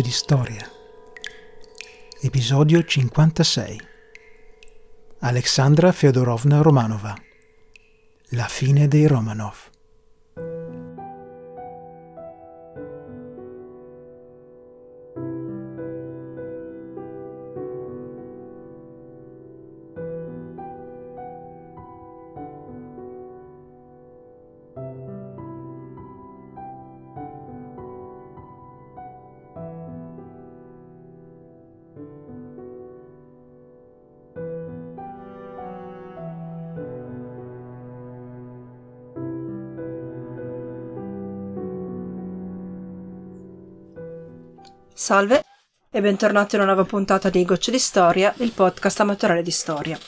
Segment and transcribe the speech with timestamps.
[0.00, 0.70] Gocce di storia.
[2.22, 3.80] Episodio 56.
[5.20, 7.14] Alexandra Feodorovna Romanova.
[8.30, 9.59] La fine dei Romanov.
[45.10, 45.44] Salve
[45.90, 49.98] e bentornati in una nuova puntata di Gocce di Storia, il podcast amatoriale di storia.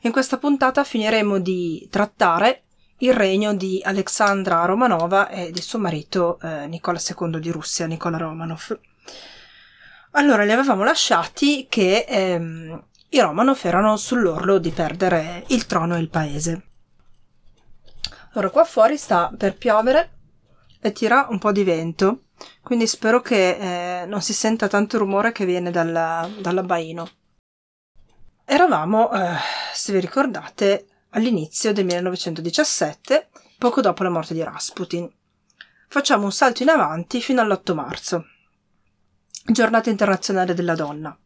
[0.00, 2.64] In questa puntata finiremo di trattare
[2.98, 8.16] il regno di Alexandra Romanova e di suo marito eh, Nicola II di Russia, Nicola
[8.16, 8.76] Romanov.
[10.14, 16.00] Allora, li avevamo lasciati che ehm, i Romanov erano sull'orlo di perdere il trono e
[16.00, 16.62] il paese.
[18.32, 20.18] Ora qua fuori sta per piovere
[20.80, 22.22] e tira un po' di vento
[22.62, 27.08] quindi spero che eh, non si senta tanto rumore che viene dalla, dall'abbaino.
[28.44, 29.36] Eravamo, eh,
[29.72, 35.08] se vi ricordate, all'inizio del 1917, poco dopo la morte di Rasputin.
[35.88, 38.24] Facciamo un salto in avanti fino all'8 marzo,
[39.44, 41.16] giornata internazionale della donna.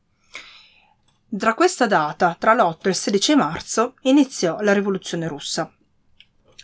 [1.36, 5.70] Tra questa data, tra l'8 e il 16 marzo, iniziò la rivoluzione russa.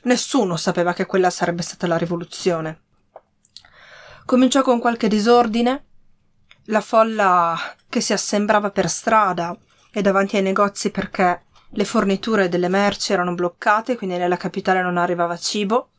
[0.05, 2.83] Nessuno sapeva che quella sarebbe stata la rivoluzione.
[4.31, 5.87] Cominciò con qualche disordine,
[6.67, 9.59] la folla che si assembrava per strada
[9.93, 14.99] e davanti ai negozi perché le forniture delle merci erano bloccate, quindi nella capitale non
[14.99, 15.91] arrivava cibo,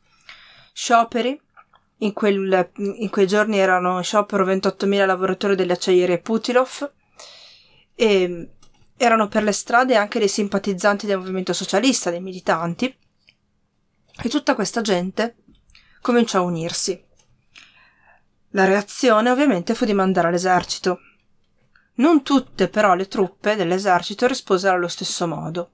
[0.71, 1.37] scioperi,
[1.97, 6.89] in, quel, in quei giorni erano in sciopero 28.000 lavoratori delle acciaierie Putilov
[7.93, 8.51] e
[8.95, 12.97] erano per le strade anche dei simpatizzanti del movimento socialista, dei militanti,
[14.23, 15.35] e tutta questa gente
[15.99, 17.09] cominciò a unirsi.
[18.51, 20.99] La reazione ovviamente fu di mandare l'esercito.
[21.95, 25.71] Non tutte però le truppe dell'esercito risposero allo stesso modo.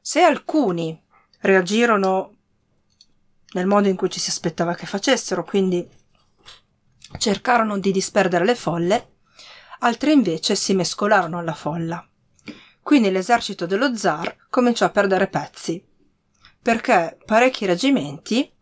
[0.00, 1.00] Se alcuni
[1.40, 2.36] reagirono
[3.52, 5.88] nel modo in cui ci si aspettava che facessero, quindi
[7.18, 9.16] cercarono di disperdere le folle,
[9.80, 12.06] altri invece si mescolarono alla folla.
[12.82, 15.84] Quindi l'esercito dello zar cominciò a perdere pezzi,
[16.62, 18.52] perché parecchi reggimenti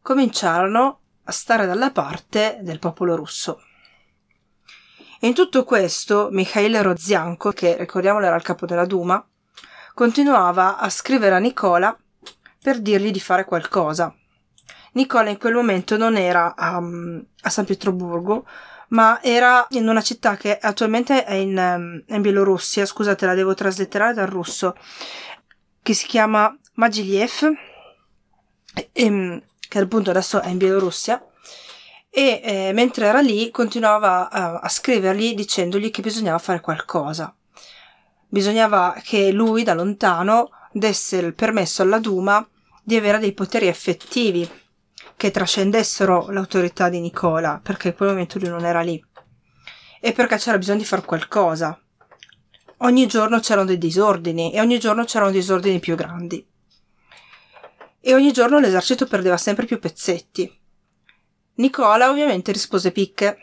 [0.00, 3.62] cominciarono a stare dalla parte del popolo russo.
[5.20, 9.26] E in tutto questo Mikhail Rozianko, che ricordiamolo era il capo della Duma,
[9.94, 11.96] continuava a scrivere a Nicola
[12.60, 14.14] per dirgli di fare qualcosa.
[14.92, 18.46] Nicola in quel momento non era a, a San Pietroburgo,
[18.88, 24.14] ma era in una città che attualmente è in, in Bielorussia, scusate la devo traslitterare
[24.14, 24.76] dal russo,
[25.82, 27.50] che si chiama Magiliev,
[28.92, 29.42] e,
[29.74, 31.20] che appunto adesso è in Bielorussia,
[32.08, 37.34] e eh, mentre era lì continuava a, a scrivergli dicendogli che bisognava fare qualcosa.
[38.28, 42.48] Bisognava che lui da lontano desse il permesso alla Duma
[42.84, 44.48] di avere dei poteri effettivi
[45.16, 49.04] che trascendessero l'autorità di Nicola, perché in quel momento lui non era lì.
[50.00, 51.76] E perché c'era bisogno di fare qualcosa.
[52.78, 56.52] Ogni giorno c'erano dei disordini e ogni giorno c'erano disordini più grandi
[58.06, 60.60] e ogni giorno l'esercito perdeva sempre più pezzetti.
[61.54, 63.38] Nicola ovviamente rispose picche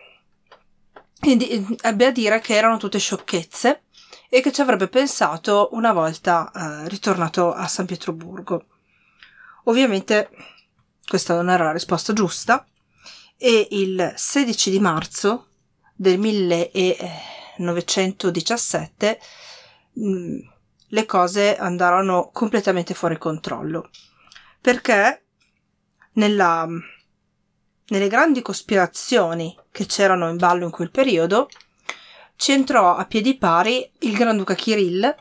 [1.19, 3.85] e ebbe a dire che erano tutte sciocchezze
[4.29, 8.65] e che ci avrebbe pensato una volta eh, ritornato a San Pietroburgo.
[9.63, 10.29] Ovviamente
[11.07, 12.63] questa non era la risposta giusta
[13.37, 15.47] e il 16 di marzo
[15.95, 19.19] del 1917
[19.93, 20.37] mh, mm,
[20.89, 23.89] le cose andarono completamente fuori controllo
[24.61, 25.25] perché
[26.13, 26.67] nella,
[27.87, 31.49] nelle grandi cospirazioni che c'erano in ballo in quel periodo
[32.35, 35.15] ci entrò a piedi pari il Granduca Kirill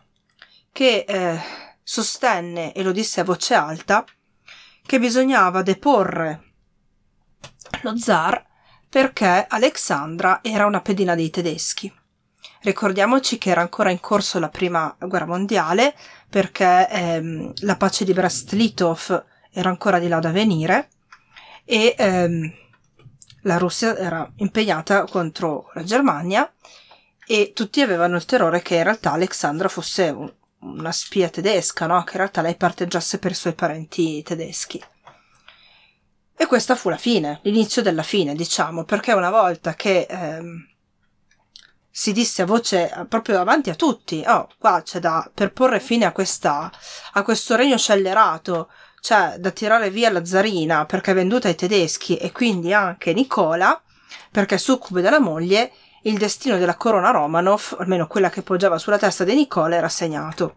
[0.72, 1.40] che eh,
[1.82, 4.04] sostenne e lo disse a voce alta
[4.86, 6.52] che bisognava deporre
[7.82, 8.44] lo zar
[8.88, 11.92] perché Alexandra era una pedina dei tedeschi.
[12.62, 15.94] Ricordiamoci che era ancora in corso la prima guerra mondiale
[16.28, 20.88] perché ehm, la pace di Brest-Litov era ancora di là da venire
[21.64, 22.52] e ehm,
[23.42, 26.52] la Russia era impegnata contro la Germania
[27.26, 32.02] e tutti avevano il terrore che in realtà Alexandra fosse un, una spia tedesca, no?
[32.02, 34.82] che in realtà lei parteggiasse per i suoi parenti tedeschi.
[36.36, 40.66] E questa fu la fine, l'inizio della fine, diciamo, perché una volta che ehm,
[41.90, 46.06] si disse a voce proprio davanti a tutti, oh, qua c'è da, per porre fine
[46.06, 46.70] a questa,
[47.12, 48.70] a questo regno scellerato,
[49.00, 53.80] cioè da tirare via la zarina perché è venduta ai tedeschi e quindi anche Nicola,
[54.30, 59.24] perché succube della moglie, il destino della corona Romanov, almeno quella che poggiava sulla testa
[59.24, 60.56] di Nicola, era segnato.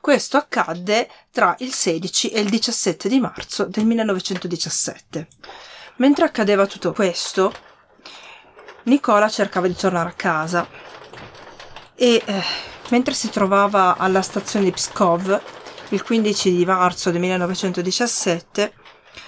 [0.00, 5.28] Questo accadde tra il 16 e il 17 di marzo del 1917.
[5.96, 7.52] Mentre accadeva tutto questo,
[8.84, 10.66] Nicola cercava di tornare a casa
[11.94, 12.42] e eh,
[12.88, 15.40] mentre si trovava alla stazione di Pskov
[15.90, 18.72] il 15 di marzo del 1917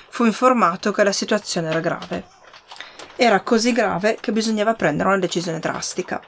[0.08, 2.25] fu informato che la situazione era grave.
[3.17, 6.20] Era così grave che bisognava prendere una decisione drastica.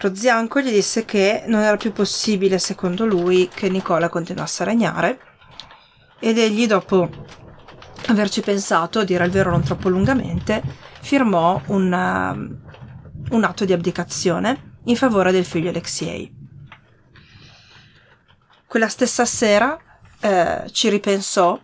[0.00, 5.18] Rozianco gli disse che non era più possibile, secondo lui, che Nicola continuasse a regnare
[6.20, 7.08] ed egli, dopo
[8.06, 10.62] averci pensato, a dire il vero non troppo lungamente,
[11.00, 16.37] firmò un, uh, un atto di abdicazione in favore del figlio Alexiei.
[18.68, 19.78] Quella stessa sera
[20.20, 21.58] eh, ci ripensò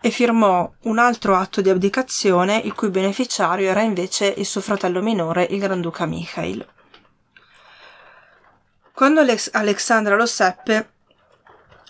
[0.00, 5.02] e firmò un altro atto di abdicazione il cui beneficiario era invece il suo fratello
[5.02, 6.66] minore, il Granduca Mikhail.
[8.94, 10.92] Quando Alex- Alexandra lo seppe,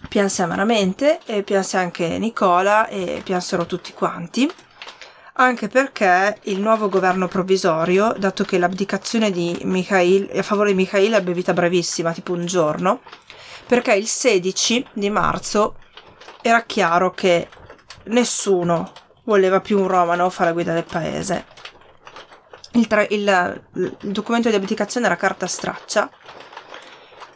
[0.08, 4.50] pianse amaramente e pianse anche Nicola e piansero tutti quanti,
[5.34, 11.14] anche perché il nuovo governo provvisorio, dato che l'abdicazione di Mikhail, a favore di Mikhail
[11.14, 13.02] ebbe vita brevissima, tipo un giorno,
[13.68, 15.76] perché il 16 di marzo
[16.40, 17.48] era chiaro che
[18.04, 18.92] nessuno
[19.24, 21.44] voleva più un Romanov alla guida del paese.
[22.72, 26.10] Il, tra- il, il documento di abdicazione era carta straccia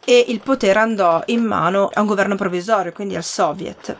[0.04, 3.94] e il potere andò in mano a un governo provvisorio, quindi al Soviet.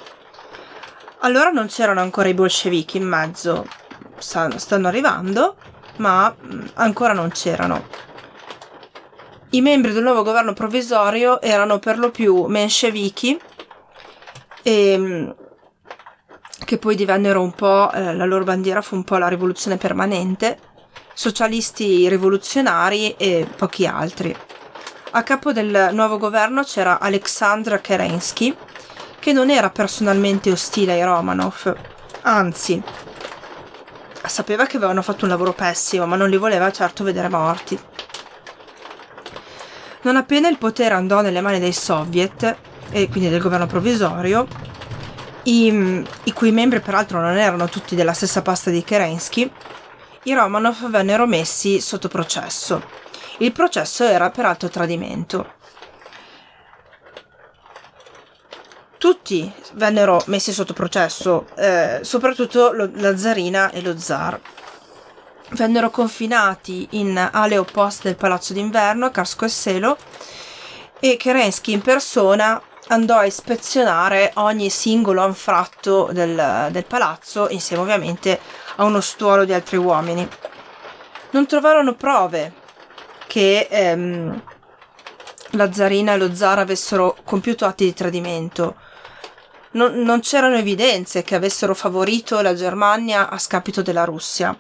[1.21, 3.67] Allora non c'erano ancora i bolscevichi in mezzo,
[4.17, 5.57] stanno, stanno arrivando,
[5.99, 7.87] ma mm, ancora non c'erano.
[9.55, 13.39] I membri del nuovo governo provvisorio erano per lo più menscevichi,
[14.63, 15.31] e, mm,
[16.65, 20.59] che poi divennero un po', eh, la loro bandiera fu un po' la rivoluzione permanente,
[21.13, 24.35] socialisti rivoluzionari e pochi altri.
[25.11, 28.57] A capo del nuovo governo c'era Alexandr Kerensky,
[29.19, 31.77] che non era personalmente ostile ai Romanov,
[32.23, 32.83] anzi,
[34.25, 37.79] sapeva che avevano fatto un lavoro pessimo, ma non li voleva certo vedere morti.
[40.03, 42.57] Non appena il potere andò nelle mani dei soviet,
[42.91, 44.47] e quindi del governo provvisorio,
[45.45, 49.51] i, i cui membri peraltro non erano tutti della stessa pasta di Kerensky,
[50.25, 53.01] i Romanov vennero messi sotto processo
[53.39, 55.55] il processo era peraltro tradimento.
[58.99, 64.39] Tutti vennero messi sotto processo, eh, soprattutto lo, la zarina e lo zar.
[65.55, 69.99] Vennero confinati in ale opposte del palazzo d'inverno, Karsko e Selo,
[70.99, 78.41] e Kerensky in persona andò a ispezionare ogni singolo anfratto del, del palazzo, insieme ovviamente
[78.77, 80.27] a uno stuolo di altri uomini.
[81.31, 82.55] Non trovarono prove
[83.27, 84.43] che ehm,
[85.51, 88.77] la zarina e lo zar avessero compiuto atti di tradimento.
[89.73, 94.57] Non, non c'erano evidenze che avessero favorito la Germania a scapito della Russia.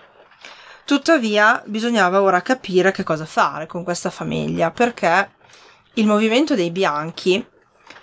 [0.85, 5.31] Tuttavia bisognava ora capire che cosa fare con questa famiglia, perché
[5.95, 7.47] il movimento dei bianchi,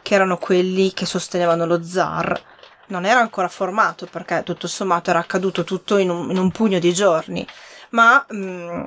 [0.01, 2.41] che erano quelli che sostenevano lo zar,
[2.87, 6.79] non era ancora formato perché tutto sommato era accaduto tutto in un, in un pugno
[6.79, 7.45] di giorni,
[7.89, 8.83] ma mh, mm,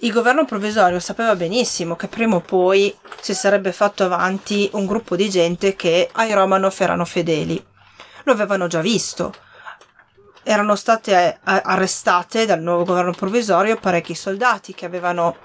[0.00, 5.16] il governo provvisorio sapeva benissimo che prima o poi si sarebbe fatto avanti un gruppo
[5.16, 7.64] di gente che ai Romanov erano fedeli.
[8.24, 9.32] Lo avevano già visto.
[10.48, 15.38] Erano state arrestate dal nuovo governo provvisorio parecchi soldati che avevano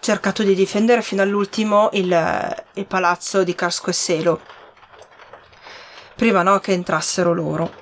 [0.00, 4.40] cercato di difendere fino all'ultimo il, il palazzo di Casco e Selo.
[6.16, 7.72] Prima no che entrassero loro.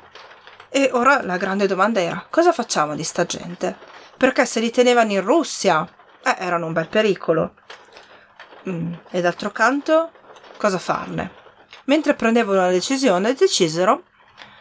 [0.68, 3.74] E ora la grande domanda era: cosa facciamo di sta gente?
[4.14, 5.88] Perché se li tenevano in Russia
[6.22, 7.54] eh, erano un bel pericolo.
[8.68, 10.10] Mm, e d'altro canto,
[10.58, 11.30] cosa farne?
[11.84, 14.02] Mentre prendevano la decisione, decisero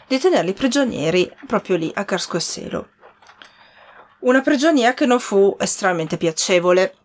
[0.08, 2.90] di tenerli prigionieri proprio lì a Carsko e Selo.
[4.20, 6.96] Una prigionia che non fu estremamente piacevole.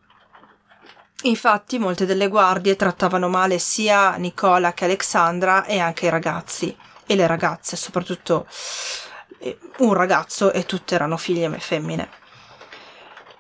[1.25, 6.75] Infatti, molte delle guardie trattavano male sia Nicola che Alexandra e anche i ragazzi
[7.07, 8.47] e le ragazze, soprattutto
[9.40, 12.09] eh, un ragazzo e tutte erano figlie femmine.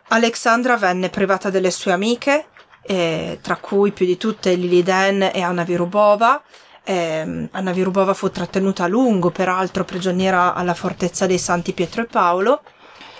[0.08, 2.48] Alexandra venne privata delle sue amiche,
[2.82, 6.42] eh, tra cui più di tutte Lily Dan e Anna Virubova,
[6.82, 12.06] Eh, Anna Virubova fu trattenuta a lungo, peraltro prigioniera alla fortezza dei Santi Pietro e
[12.06, 12.62] Paolo.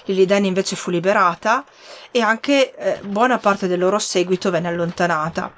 [0.05, 1.65] Lilideni invece fu liberata
[2.11, 5.53] e anche eh, buona parte del loro seguito venne allontanata.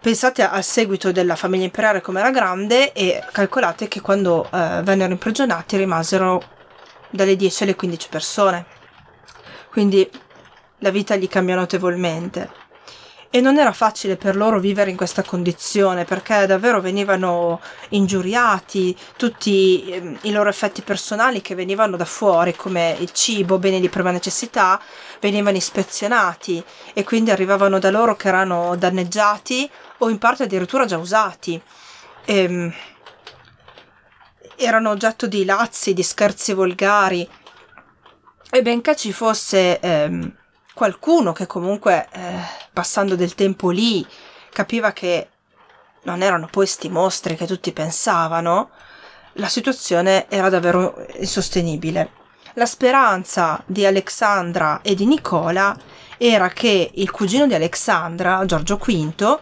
[0.00, 5.12] Pensate al seguito della famiglia imperiale come era grande e calcolate che quando eh, vennero
[5.12, 6.42] imprigionati rimasero
[7.10, 8.66] dalle 10 alle 15 persone.
[9.70, 10.10] Quindi
[10.78, 12.50] la vita gli cambiò notevolmente.
[13.34, 19.86] E non era facile per loro vivere in questa condizione perché davvero venivano ingiuriati tutti
[19.86, 24.10] eh, i loro effetti personali che venivano da fuori, come il cibo, beni di prima
[24.10, 24.78] necessità,
[25.18, 26.62] venivano ispezionati
[26.92, 31.58] e quindi arrivavano da loro che erano danneggiati o in parte addirittura già usati.
[32.26, 32.74] E, ehm,
[34.56, 37.26] erano oggetto di lazzi, di scherzi volgari.
[38.50, 40.40] E benché ci fosse ehm,
[40.74, 42.38] qualcuno che comunque, eh,
[42.72, 44.06] passando del tempo lì,
[44.50, 45.28] capiva che
[46.04, 48.70] non erano poi sti mostri che tutti pensavano,
[49.34, 52.20] la situazione era davvero insostenibile.
[52.54, 55.74] La speranza di Alexandra e di Nicola
[56.18, 59.38] era che il cugino di Alexandra, Giorgio V,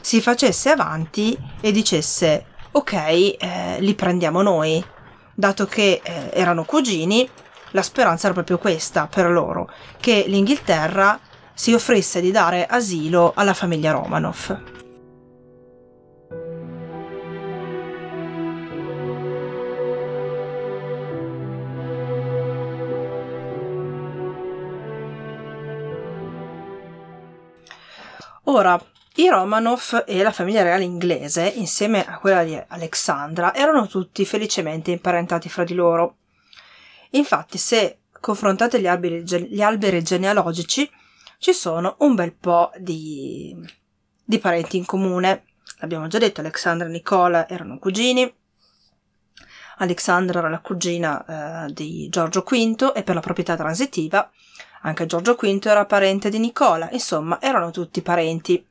[0.00, 4.82] si facesse avanti e dicesse ok, eh, li prendiamo noi.
[5.34, 7.28] Dato che eh, erano cugini,
[7.74, 9.68] la speranza era proprio questa per loro,
[10.00, 11.18] che l'Inghilterra
[11.52, 14.62] si offrisse di dare asilo alla famiglia Romanov.
[28.46, 28.80] Ora,
[29.16, 34.92] i Romanov e la famiglia reale inglese, insieme a quella di Alexandra, erano tutti felicemente
[34.92, 36.16] imparentati fra di loro.
[37.16, 40.90] Infatti, se confrontate gli alberi, gli alberi genealogici,
[41.38, 43.56] ci sono un bel po' di,
[44.24, 45.44] di parenti in comune.
[45.78, 48.32] L'abbiamo già detto, Alexandra e Nicola erano cugini.
[49.78, 54.30] Alexandra era la cugina eh, di Giorgio V e per la proprietà transitiva
[54.84, 58.64] anche Giorgio V era parente di Nicola, insomma erano tutti parenti.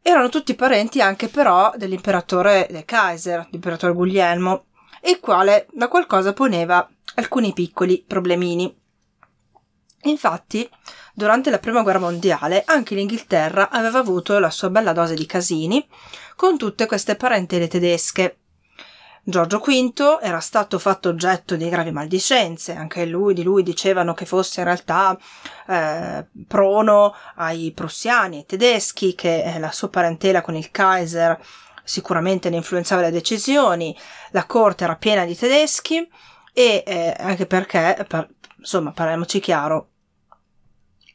[0.00, 4.66] Erano tutti parenti anche però dell'imperatore del Kaiser, l'imperatore Guglielmo,
[5.04, 8.76] il quale da qualcosa poneva alcuni piccoli problemini.
[10.02, 10.68] Infatti,
[11.12, 15.86] durante la prima guerra mondiale anche l'Inghilterra aveva avuto la sua bella dose di casini
[16.36, 18.38] con tutte queste parentele tedesche.
[19.24, 24.24] Giorgio V era stato fatto oggetto di gravi maldicenze, anche lui, di lui dicevano che
[24.24, 25.18] fosse in realtà
[25.66, 31.38] eh, prono ai prussiani, ai tedeschi, che eh, la sua parentela con il Kaiser
[31.84, 33.94] sicuramente ne influenzava le decisioni,
[34.30, 36.08] la corte era piena di tedeschi
[36.52, 38.28] e eh, anche perché, per,
[38.58, 39.90] insomma, parliamoci chiaro,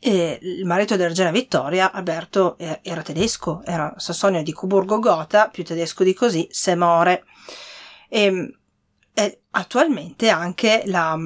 [0.05, 6.03] e il marito della regina Vittoria, Alberto, era tedesco, era sassonio di Coburgo-Gotha, più tedesco
[6.03, 7.23] di così, se more.
[8.09, 8.57] E,
[9.13, 11.17] e attualmente anche la,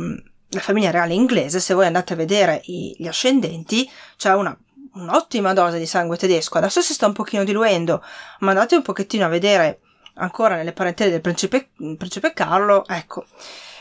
[0.50, 4.56] la, famiglia reale inglese, se voi andate a vedere i, gli ascendenti, c'è una
[4.94, 6.58] un'ottima dose di sangue tedesco.
[6.58, 8.04] Adesso si sta un pochino diluendo,
[8.40, 9.82] ma andate un pochettino a vedere
[10.16, 13.26] ancora nelle parentele del principe, principe Carlo, ecco.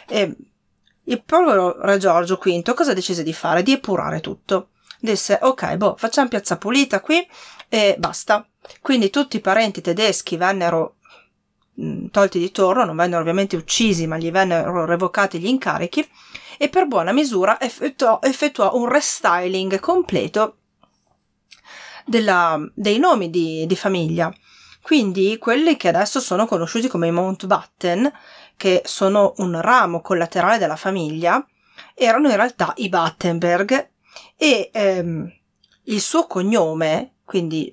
[0.08, 0.36] E
[1.04, 3.62] il povero re Giorgio V cosa decise di fare?
[3.62, 4.70] Di epurare tutto.
[4.98, 7.26] Disse, ok, boh, facciamo piazza pulita qui
[7.68, 8.46] e basta.
[8.80, 10.96] Quindi tutti i parenti tedeschi vennero
[11.74, 16.08] mh, tolti di torno, non vennero ovviamente uccisi, ma gli vennero revocati gli incarichi
[16.58, 20.56] e per buona misura effettuò, effettuò un restyling completo
[22.06, 24.32] della, dei nomi di, di famiglia.
[24.80, 28.10] Quindi quelli che adesso sono conosciuti come i Mountbatten,
[28.56, 31.44] che sono un ramo collaterale della famiglia,
[31.94, 33.90] erano in realtà i Battenberg
[34.36, 35.32] e ehm,
[35.84, 37.70] il suo cognome, quindi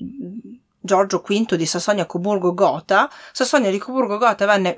[0.79, 4.77] Giorgio V di Sassonia-Coburgo-Gotha, Sassonia di Coburgo-Gotha venne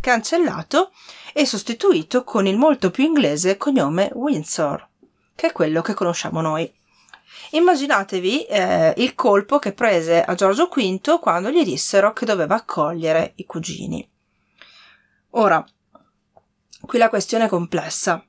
[0.00, 0.90] cancellato
[1.32, 4.86] e sostituito con il molto più inglese cognome Windsor,
[5.34, 6.70] che è quello che conosciamo noi.
[7.50, 13.32] Immaginatevi eh, il colpo che prese a Giorgio V quando gli dissero che doveva accogliere
[13.36, 14.06] i cugini.
[15.30, 15.64] Ora,
[16.80, 18.24] qui la questione è complessa.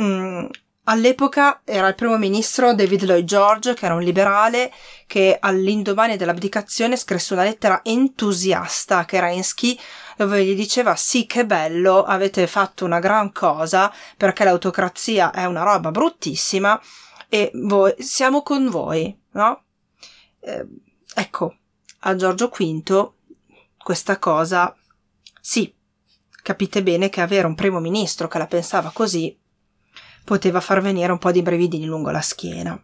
[0.00, 0.46] Mm,
[0.84, 4.72] all'epoca era il primo ministro David Lloyd George, che era un liberale,
[5.06, 9.78] che all'indomani dell'abdicazione scrisse una lettera entusiasta a Kerensky
[10.16, 15.62] dove gli diceva sì che bello, avete fatto una gran cosa perché l'autocrazia è una
[15.62, 16.80] roba bruttissima
[17.28, 19.64] e voi, siamo con voi, no?
[20.40, 20.66] Eh,
[21.14, 21.56] ecco,
[22.00, 23.12] a Giorgio V
[23.76, 24.74] questa cosa,
[25.40, 25.74] sì,
[26.44, 29.34] capite bene che avere un primo ministro che la pensava così
[30.24, 32.78] poteva far venire un po' di brevidini lungo la schiena.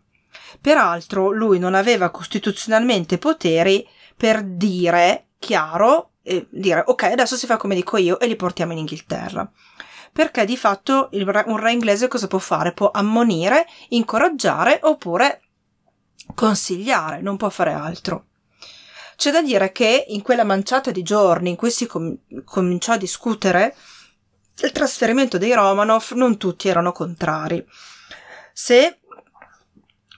[0.58, 3.86] Peraltro lui non aveva costituzionalmente poteri
[4.16, 8.72] per dire chiaro e dire ok, adesso si fa come dico io e li portiamo
[8.72, 9.50] in Inghilterra.
[10.10, 12.72] Perché di fatto il un re inglese cosa può fare?
[12.72, 15.42] Può ammonire, incoraggiare oppure
[16.34, 18.24] consigliare, non può fare altro.
[19.20, 22.96] C'è da dire che in quella manciata di giorni in cui si com- cominciò a
[22.96, 23.76] discutere
[24.62, 27.62] il trasferimento dei Romanov, non tutti erano contrari.
[28.54, 29.00] Se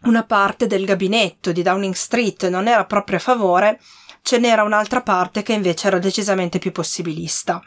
[0.03, 3.81] una parte del gabinetto di Downing Street non era proprio a favore,
[4.23, 7.61] ce n'era un'altra parte che invece era decisamente più possibilista,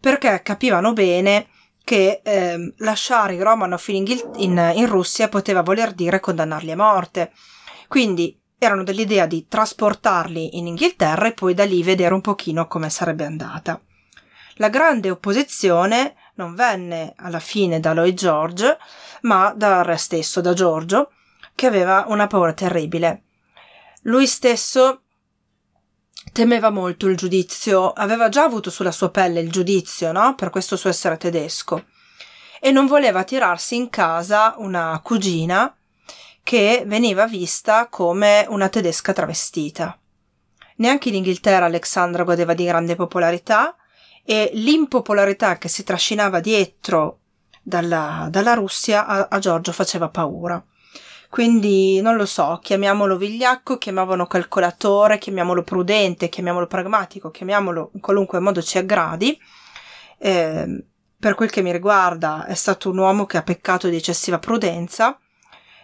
[0.00, 1.48] perché capivano bene
[1.84, 4.06] che eh, lasciare i Romanov in,
[4.36, 7.32] in, in Russia poteva voler dire condannarli a morte.
[7.86, 12.90] Quindi erano dell'idea di trasportarli in Inghilterra e poi da lì vedere un pochino come
[12.90, 13.80] sarebbe andata.
[14.56, 18.76] La grande opposizione non venne alla fine da Lloyd George,
[19.22, 21.10] ma da re stesso, da Giorgio,
[21.54, 23.22] che aveva una paura terribile.
[24.02, 25.04] Lui stesso
[26.30, 30.34] temeva molto il giudizio, aveva già avuto sulla sua pelle il giudizio, no?
[30.34, 31.86] Per questo suo essere tedesco.
[32.60, 35.74] E non voleva tirarsi in casa una cugina
[36.42, 39.98] che veniva vista come una tedesca travestita.
[40.76, 43.76] Neanche in Inghilterra Alexandra godeva di grande popolarità
[44.24, 47.18] e l'impopolarità che si trascinava dietro
[47.62, 50.62] dalla, dalla Russia a, a Giorgio faceva paura.
[51.28, 58.40] Quindi non lo so, chiamiamolo vigliacco, chiamiamolo calcolatore, chiamiamolo prudente, chiamiamolo pragmatico, chiamiamolo in qualunque
[58.40, 59.40] modo ci aggradi.
[60.18, 60.84] Eh,
[61.18, 65.20] per quel che mi riguarda è stato un uomo che ha peccato di eccessiva prudenza.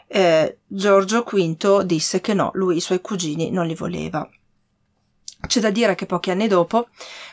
[0.09, 4.29] Eh, Giorgio V disse che no, lui i suoi cugini non li voleva.
[5.47, 6.89] C'è da dire che pochi anni dopo,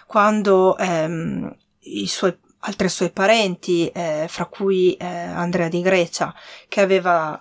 [0.05, 6.33] quando ehm, i suoi altri suoi parenti, eh, fra cui eh, Andrea di Grecia,
[6.67, 7.39] che aveva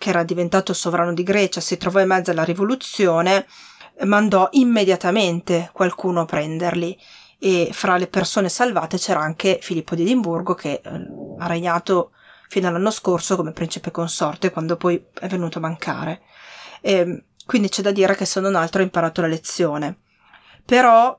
[0.00, 3.46] che era diventato sovrano di Grecia, si trovò in mezzo alla rivoluzione,
[4.04, 6.98] mandò immediatamente qualcuno a prenderli
[7.38, 10.90] e fra le persone salvate c'era anche Filippo di Edimburgo che eh,
[11.38, 12.12] ha regnato
[12.50, 16.22] fino all'anno scorso come principe consorte quando poi è venuto a mancare.
[16.80, 20.00] E, quindi c'è da dire che se non altro ha imparato la lezione.
[20.66, 21.16] Però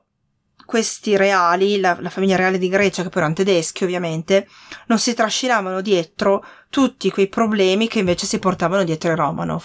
[0.66, 4.46] questi reali, la, la, famiglia reale di Grecia, che poi erano tedeschi ovviamente,
[4.88, 9.64] non si trascinavano dietro tutti quei problemi che invece si portavano dietro i Romanov.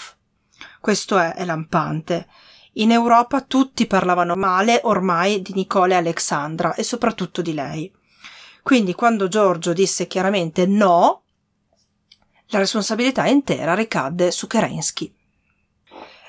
[0.79, 2.27] Questo è, è lampante.
[2.75, 7.93] In Europa tutti parlavano male ormai di Nicole e Alexandra e soprattutto di lei.
[8.63, 11.23] Quindi quando Giorgio disse chiaramente no,
[12.47, 15.13] la responsabilità intera ricadde su Kerensky.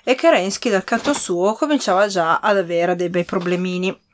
[0.05, 4.07] E Kerensky dal canto suo cominciava già ad avere dei bei problemini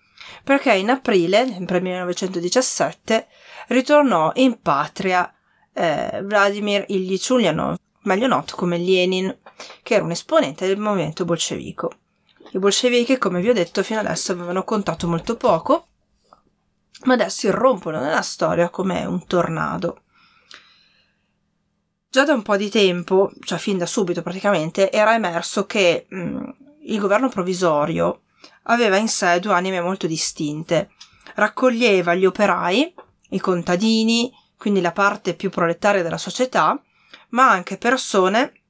[0.42, 3.26] perché in aprile, sempre 1917,
[3.68, 5.32] ritornò in patria
[5.72, 9.34] eh, Vladimir Ilyich Ulyanov, meglio noto come Lenin,
[9.82, 11.92] che era un esponente del movimento bolscevico.
[12.52, 15.86] I bolscevichi, come vi ho detto, fino adesso avevano contato molto poco,
[17.04, 20.02] ma adesso irrompono nella storia come un tornado.
[22.14, 26.48] Già da un po' di tempo, cioè fin da subito praticamente, era emerso che mh,
[26.82, 28.20] il governo provvisorio
[28.66, 30.90] aveva in sé due anime molto distinte.
[31.34, 32.94] Raccoglieva gli operai,
[33.30, 36.80] i contadini, quindi la parte più proletaria della società,
[37.30, 38.62] ma anche persone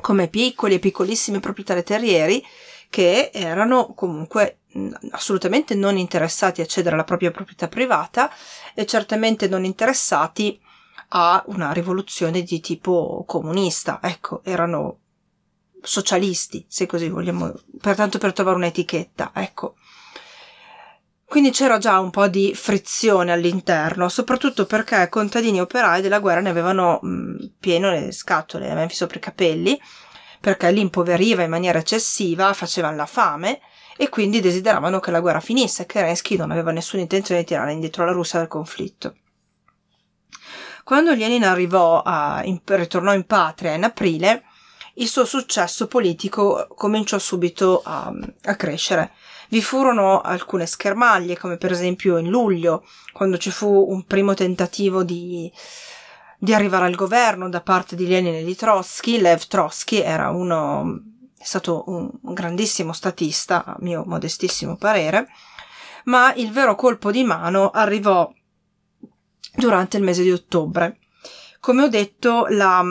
[0.00, 2.44] come piccoli e piccolissimi proprietari terrieri
[2.90, 4.62] che erano comunque
[5.12, 8.32] assolutamente non interessati a cedere la propria proprietà privata
[8.74, 10.60] e certamente non interessati
[11.14, 13.98] a una rivoluzione di tipo comunista.
[14.02, 14.98] Ecco, erano
[15.82, 19.74] socialisti, se così vogliamo, pertanto per trovare un'etichetta, ecco.
[21.24, 26.40] Quindi c'era già un po' di frizione all'interno, soprattutto perché contadini e operai della guerra
[26.40, 29.80] ne avevano mh, pieno le scatole, avevano sopra i capelli,
[30.40, 33.60] perché li impoveriva in maniera eccessiva, facevano la fame
[33.96, 37.72] e quindi desideravano che la guerra finisse, che Kerensky non aveva nessuna intenzione di tirare
[37.72, 39.14] indietro la Russia dal conflitto.
[40.84, 44.44] Quando Lenin arrivò a, in, ritornò in patria in aprile,
[44.94, 48.12] il suo successo politico cominciò subito a,
[48.44, 49.12] a crescere.
[49.48, 55.02] Vi furono alcune schermaglie, come per esempio in luglio, quando ci fu un primo tentativo
[55.02, 55.50] di,
[56.38, 59.18] di arrivare al governo da parte di Lenin e di Trotsky.
[59.18, 61.00] Lev Trotsky era uno,
[61.38, 65.28] è stato un grandissimo statista, a mio modestissimo parere,
[66.04, 68.30] ma il vero colpo di mano arrivò
[69.54, 70.98] durante il mese di ottobre.
[71.60, 72.82] Come ho detto, la,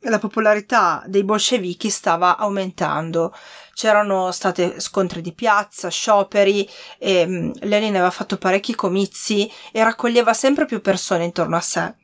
[0.00, 3.34] la popolarità dei bolscevichi stava aumentando.
[3.74, 6.68] C'erano stati scontri di piazza, scioperi,
[6.98, 11.94] e um, Lenin aveva fatto parecchi comizi e raccoglieva sempre più persone intorno a sé.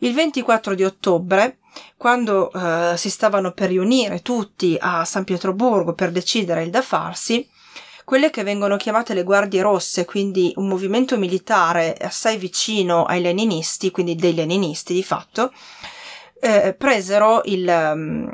[0.00, 1.58] Il 24 di ottobre,
[1.96, 7.46] quando uh, si stavano per riunire tutti a San Pietroburgo per decidere il da farsi,
[8.06, 13.90] quelle che vengono chiamate le Guardie Rosse, quindi un movimento militare assai vicino ai leninisti,
[13.90, 15.52] quindi dei leninisti di fatto,
[16.38, 18.32] eh, presero il, um,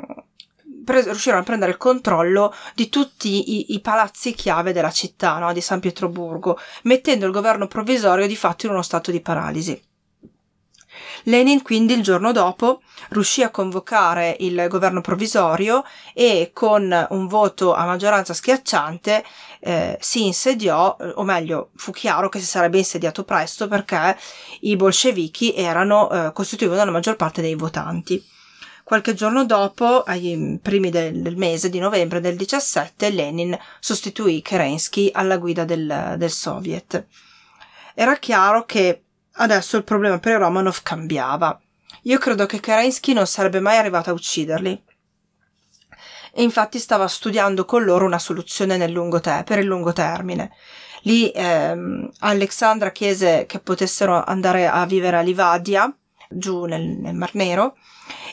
[0.85, 5.51] pres- riuscirono a prendere il controllo di tutti i, i palazzi chiave della città, no?
[5.51, 9.81] di San Pietroburgo, mettendo il governo provvisorio di fatto in uno stato di paralisi.
[11.23, 17.73] Lenin quindi il giorno dopo riuscì a convocare il governo provvisorio e con un voto
[17.73, 19.23] a maggioranza schiacciante
[19.59, 24.17] eh, si insediò, o meglio, fu chiaro che si sarebbe insediato presto perché
[24.61, 28.23] i bolscevichi erano, eh, costituivano la maggior parte dei votanti.
[28.83, 35.09] Qualche giorno dopo, ai primi del, del, mese di novembre del 17, Lenin sostituì Kerensky
[35.13, 37.05] alla guida del, del Soviet.
[37.95, 39.03] Era chiaro che
[39.33, 41.59] adesso il problema per Romanov cambiava.
[42.03, 44.83] Io credo che Kerensky non sarebbe mai arrivato a ucciderli.
[46.35, 50.51] E infatti stava studiando con loro una soluzione te- per il lungo termine.
[51.03, 55.95] Lì ehm, Alexandra chiese che potessero andare a vivere a Livadia,
[56.29, 57.75] giù nel, nel Mar Nero,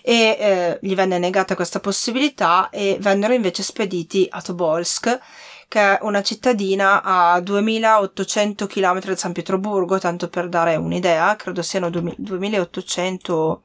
[0.03, 5.21] e eh, gli venne negata questa possibilità e vennero invece spediti a Tobolsk
[5.71, 11.63] che è una cittadina a 2800 km da San Pietroburgo, tanto per dare un'idea, credo
[11.63, 13.63] siano 2800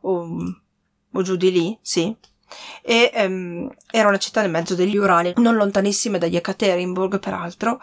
[0.00, 0.28] o,
[1.12, 2.12] o giù di lì, sì.
[2.82, 7.78] E um, era una città nel mezzo degli Urali, non lontanissima da Yekaterinburg, peraltro,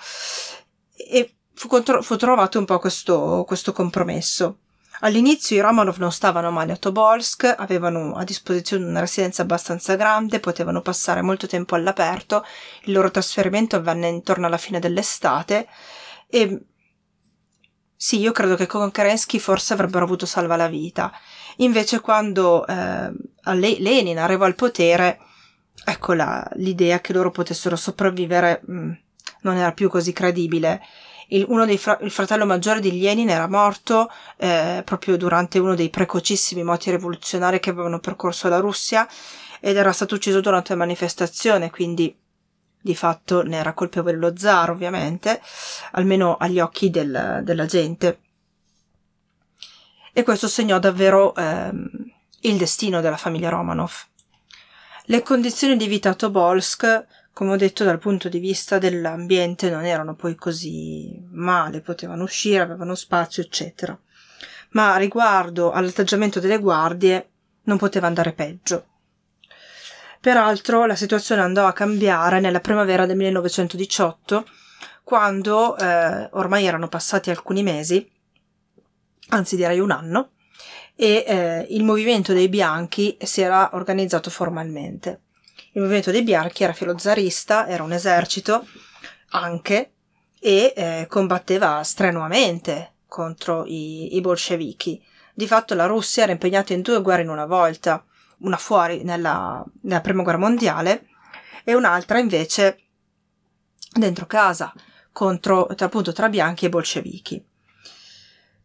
[0.97, 4.57] e fu, contro- fu trovato un po' questo, questo compromesso.
[5.01, 10.39] All'inizio i Romanov non stavano male a Tobolsk, avevano a disposizione una residenza abbastanza grande,
[10.39, 12.45] potevano passare molto tempo all'aperto,
[12.83, 15.67] il loro trasferimento avvenne intorno alla fine dell'estate
[16.27, 16.65] e
[17.97, 21.11] sì, io credo che con Kerensky forse avrebbero avuto salva la vita.
[21.57, 23.11] Invece quando eh,
[23.53, 25.19] Lenin arrivò al potere,
[25.83, 28.91] ecco la, l'idea che loro potessero sopravvivere mh, mm,
[29.41, 30.81] non era più così credibile
[31.29, 35.75] il, uno dei fra- il fratello maggiore di Lenin era morto eh, proprio durante uno
[35.75, 39.07] dei precocissimi moti rivoluzionari che avevano percorso la Russia
[39.59, 42.15] ed era stato ucciso durante la manifestazione, quindi
[42.79, 45.41] di fatto ne era colpevole lo zar ovviamente,
[45.93, 48.19] almeno agli occhi del, della gente.
[50.13, 51.89] E questo segnò davvero ehm,
[52.41, 53.91] il destino della famiglia Romanov.
[55.05, 57.05] Le condizioni di vita a Tobolsk
[57.35, 62.63] come ho detto dal punto di vista dell'ambiente non erano poi così male, potevano uscire,
[62.63, 63.99] avevano spazio, eccetera.
[64.69, 67.29] Ma riguardo all'atteggiamento delle guardie
[67.63, 68.85] non poteva andare peggio.
[70.21, 74.47] Peraltro la situazione andò a cambiare nella primavera del 1918,
[75.03, 78.09] quando eh, ormai erano passati alcuni mesi,
[79.31, 80.29] anzi direi un anno,
[80.95, 85.19] e eh, il movimento dei bianchi si era organizzato formalmente.
[85.75, 88.65] Il movimento dei bianchi era filozarista, era un esercito
[89.31, 89.91] anche
[90.39, 95.03] e eh, combatteva strenuamente contro i, i bolscevichi.
[95.33, 98.05] Di fatto la Russia era impegnata in due guerre in una volta,
[98.39, 101.07] una fuori nella, nella prima guerra mondiale
[101.65, 102.79] e un'altra invece
[103.91, 104.73] dentro casa,
[105.11, 107.45] contro, appunto tra bianchi e bolscevichi.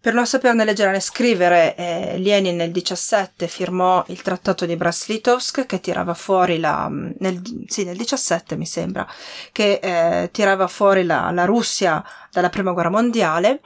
[0.03, 5.67] Per non saperne leggere né scrivere, eh, Lenin nel 17 firmò il trattato di Brest-Litovsk
[5.67, 9.07] che tirava fuori la, nel, sì, nel 17 mi sembra,
[9.53, 13.61] che eh, tirava fuori la, la Russia dalla prima guerra mondiale,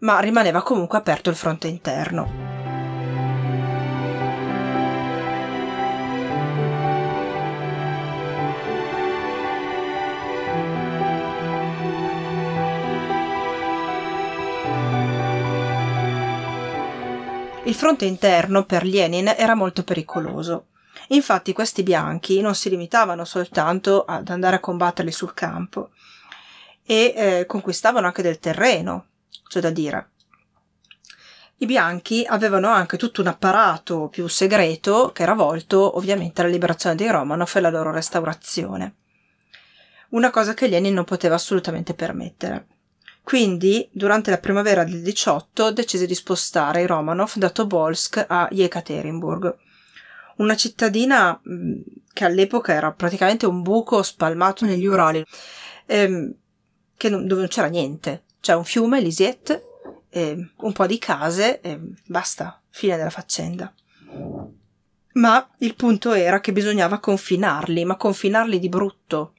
[0.00, 2.51] ma rimaneva comunque aperto il fronte interno.
[17.64, 20.66] Il fronte interno per Lenin era molto pericoloso.
[21.08, 25.90] Infatti questi bianchi non si limitavano soltanto ad andare a combatterli sul campo
[26.84, 29.06] e eh, conquistavano anche del terreno,
[29.46, 30.10] c'è da dire.
[31.58, 36.96] I bianchi avevano anche tutto un apparato più segreto che era volto ovviamente alla liberazione
[36.96, 38.96] dei Romanov e alla loro restaurazione.
[40.08, 42.66] Una cosa che Lenin non poteva assolutamente permettere.
[43.22, 49.56] Quindi, durante la primavera del 18, decise di spostare i Romanov da Tobolsk a Yekaterinburg,
[50.36, 51.80] una cittadina mm,
[52.12, 55.24] che all'epoca era praticamente un buco spalmato negli Urali,
[55.86, 56.34] ehm,
[57.08, 58.24] non, dove non c'era niente.
[58.40, 59.62] C'è un fiume, Lisiet,
[60.10, 63.72] eh, un po' di case e basta, fine della faccenda.
[65.14, 69.34] Ma il punto era che bisognava confinarli, ma confinarli di brutto,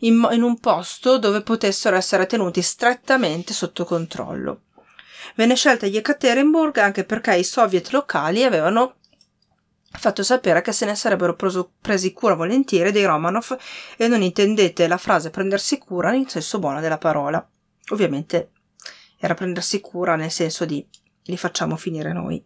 [0.00, 4.62] in, in un posto dove potessero essere tenuti strettamente sotto controllo.
[5.36, 8.96] Venne scelta Yekaterinburg anche perché i soviet locali avevano
[9.92, 13.56] fatto sapere che se ne sarebbero preso, presi cura volentieri dei Romanov
[13.96, 17.46] e non intendete la frase prendersi cura in senso buono della parola.
[17.90, 18.52] Ovviamente
[19.18, 20.86] era prendersi cura nel senso di
[21.24, 22.42] li facciamo finire noi.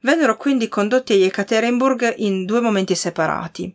[0.00, 3.74] Vennero quindi condotti a Yekaterinburg in due momenti separati.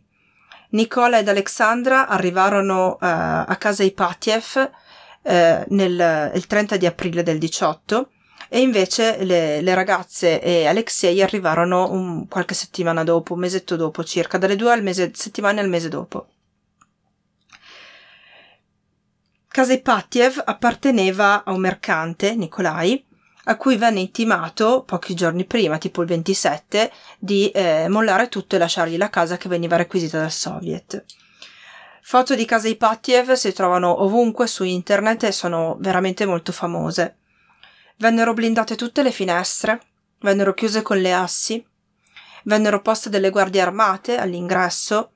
[0.72, 4.70] Nicola ed Alexandra arrivarono uh, a casa Ipatiev
[5.22, 5.30] uh,
[5.68, 8.10] nel, il 30 di aprile del 18
[8.48, 14.04] e invece le, le ragazze e Alexei arrivarono un, qualche settimana dopo, un mesetto dopo
[14.04, 16.26] circa, dalle due al mese, settimane al mese dopo.
[19.48, 23.02] Casa Ipatiev apparteneva a un mercante, Nicolai,
[23.44, 28.58] a cui venne intimato pochi giorni prima, tipo il 27, di eh, mollare tutto e
[28.58, 31.04] lasciargli la casa che veniva requisita dal Soviet.
[32.04, 37.16] Foto di casa Ipatiev si trovano ovunque su internet e sono veramente molto famose.
[37.96, 39.80] Vennero blindate tutte le finestre,
[40.20, 41.64] vennero chiuse con le assi,
[42.44, 45.10] vennero poste delle guardie armate all'ingresso,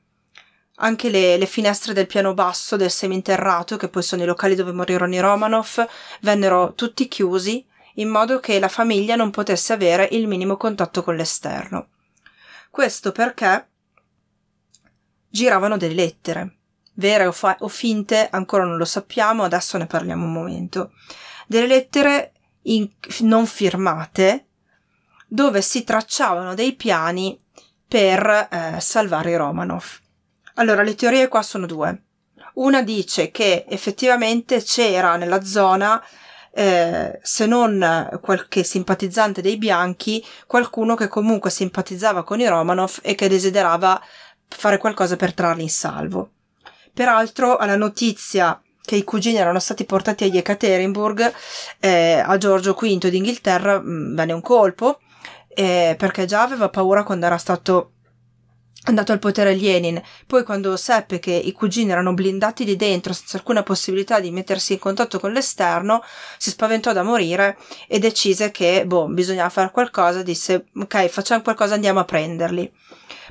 [0.77, 4.73] anche le, le, finestre del piano basso del seminterrato, che poi sono i locali dove
[4.73, 5.87] morirono i Romanov,
[6.21, 7.65] vennero tutti chiusi
[7.97, 11.89] in modo che la famiglia non potesse avere il minimo contatto con l'esterno.
[12.71, 13.69] Questo perché
[15.29, 16.57] giravano delle lettere,
[16.95, 20.93] vere o, fa- o finte, ancora non lo sappiamo, adesso ne parliamo un momento.
[21.47, 22.33] Delle lettere
[22.63, 24.47] in- non firmate
[25.29, 27.39] dove si tracciavano dei piani
[27.87, 29.85] per eh, salvare i Romanov.
[30.55, 32.03] Allora, le teorie qua sono due.
[32.55, 36.03] Una dice che effettivamente c'era nella zona
[36.59, 43.15] eh, se non qualche simpatizzante dei bianchi, qualcuno che comunque simpatizzava con i Romanov e
[43.15, 44.01] che desiderava
[44.49, 46.31] fare qualcosa per trarli in salvo.
[46.95, 51.33] Peraltro, alla notizia che i cugini erano stati portati a Yekaterinburg,
[51.79, 55.01] eh, a Giorgio V d'Inghilterra mh, mm, venne un colpo,
[55.49, 57.96] eh, perché già aveva paura quando era stato
[58.85, 60.01] andato al potere Lenin.
[60.27, 64.75] Poi quando seppe che i cugini erano blindati lì dentro senza alcuna possibilità di mettersi
[64.75, 66.03] in contatto con l'esterno,
[66.39, 67.57] si spaventò da morire
[67.89, 72.73] e decise che, boh, bisognava fare qualcosa, disse, ok, facciamo qualcosa, andiamo a prenderli.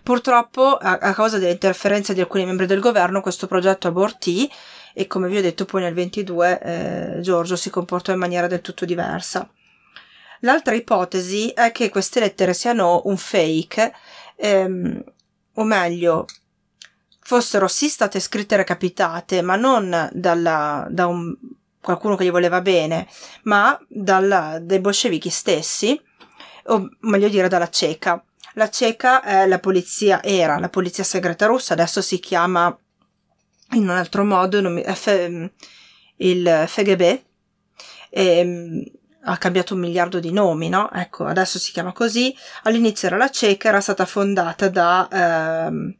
[0.03, 4.49] Purtroppo, a, a causa delle interferenze di alcuni membri del governo, questo progetto abortì
[4.97, 8.62] e come vi ho detto poi nel 22 eh, Giorgio si comportò in maniera del
[8.62, 9.49] tutto diversa.
[10.39, 13.93] L'altra ipotesi è che queste lettere siano un fake
[14.38, 15.03] ehm,
[15.56, 16.26] o meglio,
[17.20, 21.36] fossero sì state scritte recapitate, ma non dalla, da un,
[21.82, 23.08] qualcuno che gli voleva bene,
[23.44, 26.00] ma dalla, dai bolscevichi stessi,
[26.68, 28.24] o meglio dire dalla ceca.
[28.54, 32.76] La ceca è la polizia, era la polizia segreta russa, adesso si chiama
[33.72, 35.50] in un altro modo F,
[36.18, 37.02] il FGB.
[37.02, 37.22] E,
[38.10, 38.84] ehm,
[39.28, 40.92] ha cambiato un miliardo di nomi, no?
[40.92, 42.36] Ecco, adesso si chiama così.
[42.64, 45.96] All'inizio era la CECA, era stata fondata da ehm,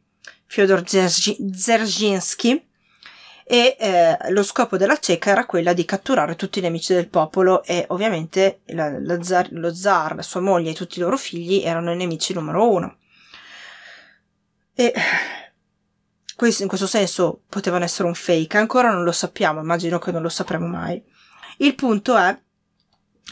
[0.46, 2.64] Fyodor Dzerzhinsky
[3.48, 7.62] e eh, lo scopo della CECA era quella di catturare tutti i nemici del popolo
[7.62, 11.92] e ovviamente la, la zar, lo zar, sua moglie e tutti i loro figli erano
[11.92, 12.96] i nemici numero uno.
[14.74, 14.92] E
[16.36, 20.22] questo, in questo senso potevano essere un fake, ancora non lo sappiamo, immagino che non
[20.22, 21.02] lo sapremo mai.
[21.58, 22.38] Il punto è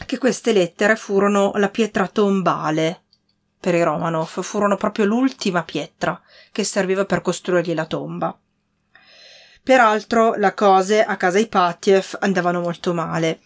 [0.05, 3.03] che queste lettere furono la pietra tombale
[3.59, 8.37] per i Romanov, furono proprio l'ultima pietra che serviva per costruirgli la tomba.
[9.63, 13.39] Peraltro le cose a casa Ipatiev andavano molto male.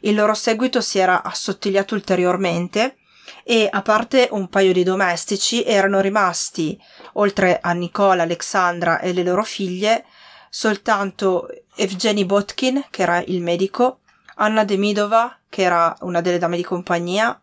[0.00, 2.96] Il loro seguito si era assottigliato ulteriormente
[3.44, 6.80] e a parte un paio di domestici erano rimasti,
[7.14, 10.06] oltre a Nicola, Alexandra e le loro figlie,
[10.48, 14.00] soltanto Evgeny Botkin, che era il medico,
[14.38, 17.40] Anna Demidova, che era una delle dame di compagnia,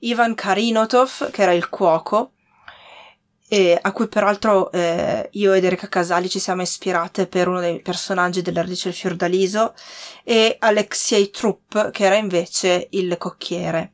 [0.00, 2.32] Ivan Karinotov, che era il cuoco,
[3.80, 8.42] a cui peraltro eh, io ed Erika Casali ci siamo ispirate per uno dei personaggi
[8.42, 9.74] della Radice del Fiordaliso,
[10.24, 13.92] e Alexei Trupp, che era invece il cocchiere.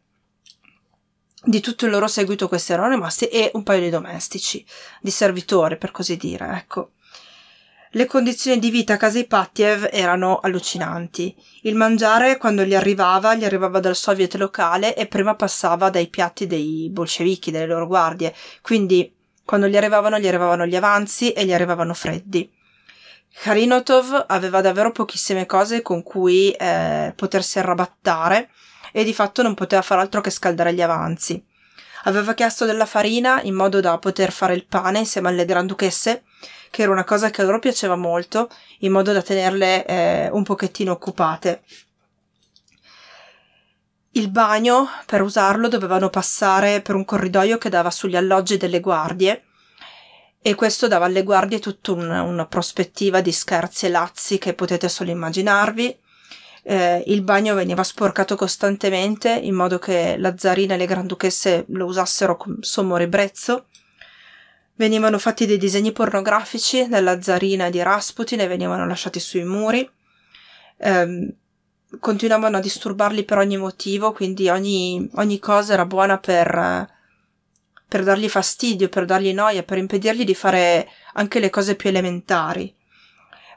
[1.45, 4.65] Di tutto il loro seguito questi erano rimasti e un paio di domestici,
[5.01, 6.93] di servitori per così dire, ecco.
[7.95, 11.37] Le condizioni di vita a casa Ipatiev erano allucinanti.
[11.65, 16.47] Il mangiare, quando gli arrivava, gli arrivava dal soviet locale e prima passava dai piatti
[16.47, 18.35] dei bolscevichi, delle loro guardie.
[18.63, 22.51] Quindi, quando gli arrivavano, gli arrivavano gli avanzi e gli arrivavano freddi.
[23.43, 28.49] Karinotov aveva davvero pochissime cose con cui eh, potersi arrabattare
[28.91, 31.45] e di fatto non poteva fare altro che scaldare gli avanzi.
[32.05, 36.23] Aveva chiesto della farina in modo da poter fare il pane insieme alle granduchesse
[36.73, 40.43] che era una cosa che a loro piaceva molto, in modo da tenerle eh, un
[40.43, 41.63] pochettino occupate.
[44.13, 49.45] il bagno, per usarlo, dovevano passare per un corridoio che dava sugli alloggi delle guardie
[50.41, 54.89] e questo dava alle guardie tutta un, una prospettiva di scherzi e lazzi che potete
[54.89, 55.95] solo immaginarvi.
[56.65, 61.85] Eh, il bagno veniva sporcato costantemente in modo che la zarina e le granduchesse lo
[61.85, 63.67] usassero con sommo ribrezzo.
[64.75, 69.89] Venivano fatti dei disegni pornografici della zarina di Rasputin e venivano lasciati sui muri.
[70.79, 71.35] Eh,
[72.01, 76.89] continuavano a disturbarli per ogni motivo, quindi ogni, ogni cosa era buona per,
[77.87, 82.75] per dargli fastidio, per dargli noia, per impedirgli di fare anche le cose più elementari.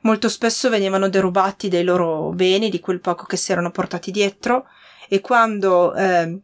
[0.01, 4.67] Molto spesso venivano derubati dei loro beni, di quel poco che si erano portati dietro,
[5.07, 6.39] e quando eh,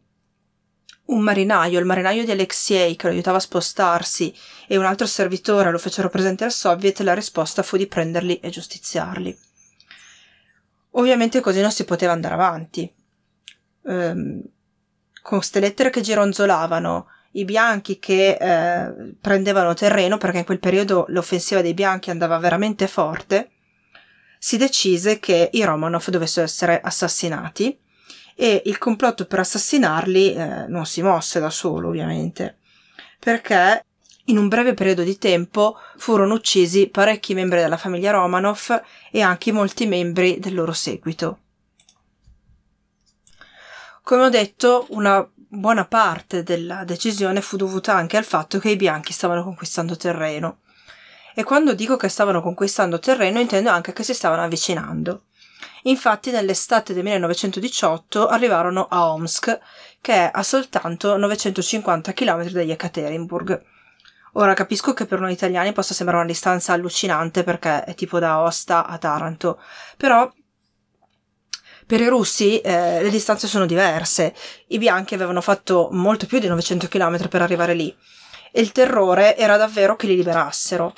[1.06, 4.34] un marinaio, il marinaio di Alexei, che lo aiutava a spostarsi,
[4.66, 8.50] e un altro servitore lo fecero presente al soviet, la risposta fu di prenderli e
[8.50, 9.36] giustiziarli.
[10.92, 12.92] Ovviamente così non si poteva andare avanti.
[13.86, 14.42] Ehm,
[15.22, 21.06] con queste lettere che gironzolavano, i bianchi che eh, prendevano terreno, perché in quel periodo
[21.08, 23.50] l'offensiva dei bianchi andava veramente forte,
[24.38, 27.78] si decise che i Romanov dovessero essere assassinati
[28.34, 32.58] e il complotto per assassinarli eh, non si mosse da solo, ovviamente,
[33.18, 33.84] perché
[34.26, 39.52] in un breve periodo di tempo furono uccisi parecchi membri della famiglia Romanov e anche
[39.52, 41.38] molti membri del loro seguito.
[44.02, 48.76] Come ho detto, una buona parte della decisione fu dovuta anche al fatto che i
[48.76, 50.60] bianchi stavano conquistando terreno.
[51.34, 55.24] E quando dico che stavano conquistando terreno intendo anche che si stavano avvicinando.
[55.82, 59.58] Infatti nell'estate del 1918 arrivarono a Omsk,
[60.00, 63.62] che è a soltanto 950 km da Yekaterinburg,
[64.36, 68.40] Ora capisco che per noi italiani possa sembrare una distanza allucinante perché è tipo da
[68.40, 69.60] Osta a Taranto,
[69.98, 70.30] però
[71.86, 74.34] per i russi eh, le distanze sono diverse.
[74.68, 77.94] I bianchi avevano fatto molto più di 900 km per arrivare lì
[78.50, 80.94] e il terrore era davvero che li liberassero.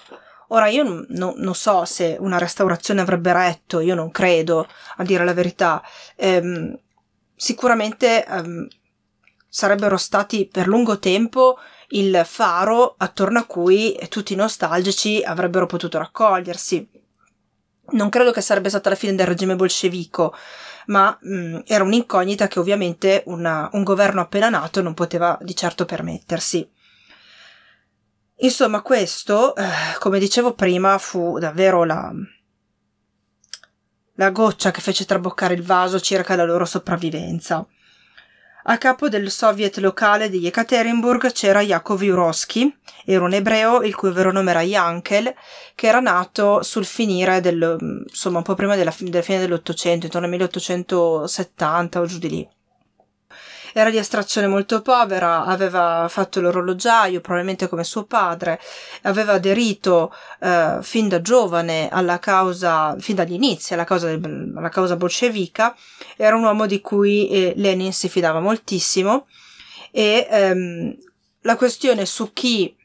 [0.54, 5.24] Ora io non, non so se una restaurazione avrebbe retto, io non credo, a dire
[5.24, 5.82] la verità.
[6.14, 6.78] Ehm,
[7.34, 8.68] sicuramente ehm,
[9.48, 15.98] sarebbero stati per lungo tempo il faro attorno a cui tutti i nostalgici avrebbero potuto
[15.98, 16.88] raccogliersi.
[17.86, 20.36] Non credo che sarebbe stata la fine del regime bolscevico,
[20.86, 25.56] ma mh, mm, era un'incognita che ovviamente una, un governo appena nato non poteva di
[25.56, 26.70] certo permettersi.
[28.38, 29.64] Insomma, questo, eh,
[29.98, 32.12] come dicevo prima, fu davvero la,
[34.14, 37.66] la goccia che fece traboccare il vaso circa la loro sopravvivenza.
[38.66, 44.10] A capo del soviet locale di Yekaterinburg c'era Yakov Jurovsky, era un ebreo il cui
[44.10, 45.34] vero nome era Yankel,
[45.74, 47.76] che era nato sul finire del,
[48.08, 52.48] insomma, un po' prima della, della fine dell'Ottocento, intorno al 1870 o giù di lì.
[53.76, 58.60] Era di estrazione molto povera, aveva fatto l'orologiaio, probabilmente come suo padre,
[59.02, 64.94] aveva aderito eh, fin da giovane alla causa, fin dagli inizi alla causa, alla causa
[64.94, 65.74] bolscevica,
[66.16, 69.26] era un uomo di cui eh, Lenin si fidava moltissimo
[69.90, 70.96] e ehm,
[71.40, 72.76] la questione su chi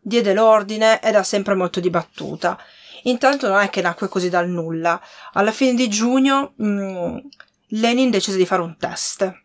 [0.00, 2.58] diede l'ordine è da sempre molto dibattuta.
[3.02, 4.98] Intanto non è che nacque così dal nulla.
[5.34, 7.16] Alla fine di giugno mh, mm,
[7.68, 9.40] Lenin decise di fare un test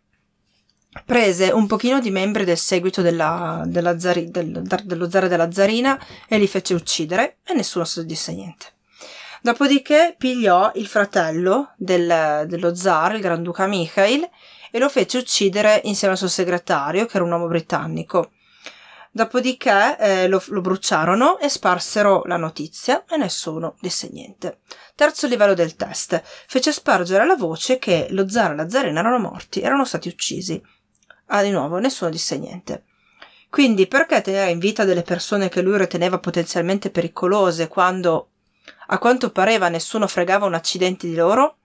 [1.05, 5.99] prese un pochino di membri del seguito della, della zari, del, dello zar della zarina
[6.27, 8.75] e li fece uccidere e nessuno si disse niente.
[9.41, 14.27] Dopodiché pigliò il fratello del, dello zar, il granduca Mikhail,
[14.71, 18.31] e lo fece uccidere insieme al suo segretario, che era un uomo britannico.
[19.11, 24.59] Dopodiché eh, lo, lo, bruciarono e sparsero la notizia e nessuno disse niente.
[24.95, 26.21] Terzo livello del test.
[26.47, 30.61] Fece spargere la voce che lo zar e la zarina erano morti, erano stati uccisi.
[31.27, 32.83] Ah, di nuovo, nessuno disse niente.
[33.49, 38.29] Quindi perché tenere in vita delle persone che lui riteneva potenzialmente pericolose quando
[38.89, 41.57] a quanto pareva nessuno fregava un accidente di loro?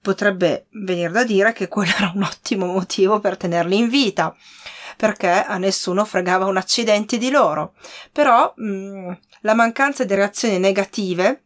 [0.00, 4.34] Potrebbe venire da dire che quello era un ottimo motivo per tenerli in vita,
[4.96, 7.74] perché a nessuno fregava un accidente di loro.
[8.12, 11.42] Però mh, mm, la mancanza di reazioni negative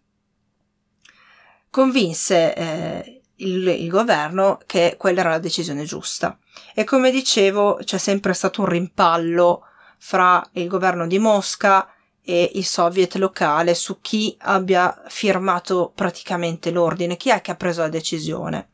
[1.71, 6.39] convinse eh, il, il governo che quella era la decisione giusta.
[6.75, 9.65] E come dicevo, c'è sempre stato un rimpallo
[9.99, 17.17] fra il governo di Mosca e il soviet locale su chi abbia firmato praticamente l'ordine,
[17.17, 18.69] chi è che ha preso la decisione.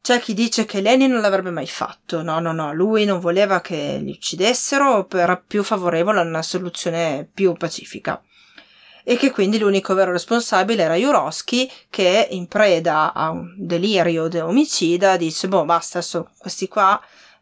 [0.00, 3.60] C'è chi dice che Lenin non l'avrebbe mai fatto, no, no, no, lui non voleva
[3.60, 8.22] che li uccidessero, era più favorevole a una soluzione più pacifica.
[9.08, 14.40] E che quindi l'unico vero responsabile era Jurowski che in preda a un delirio de
[14.40, 17.00] omicida dice boh basta adesso questi qua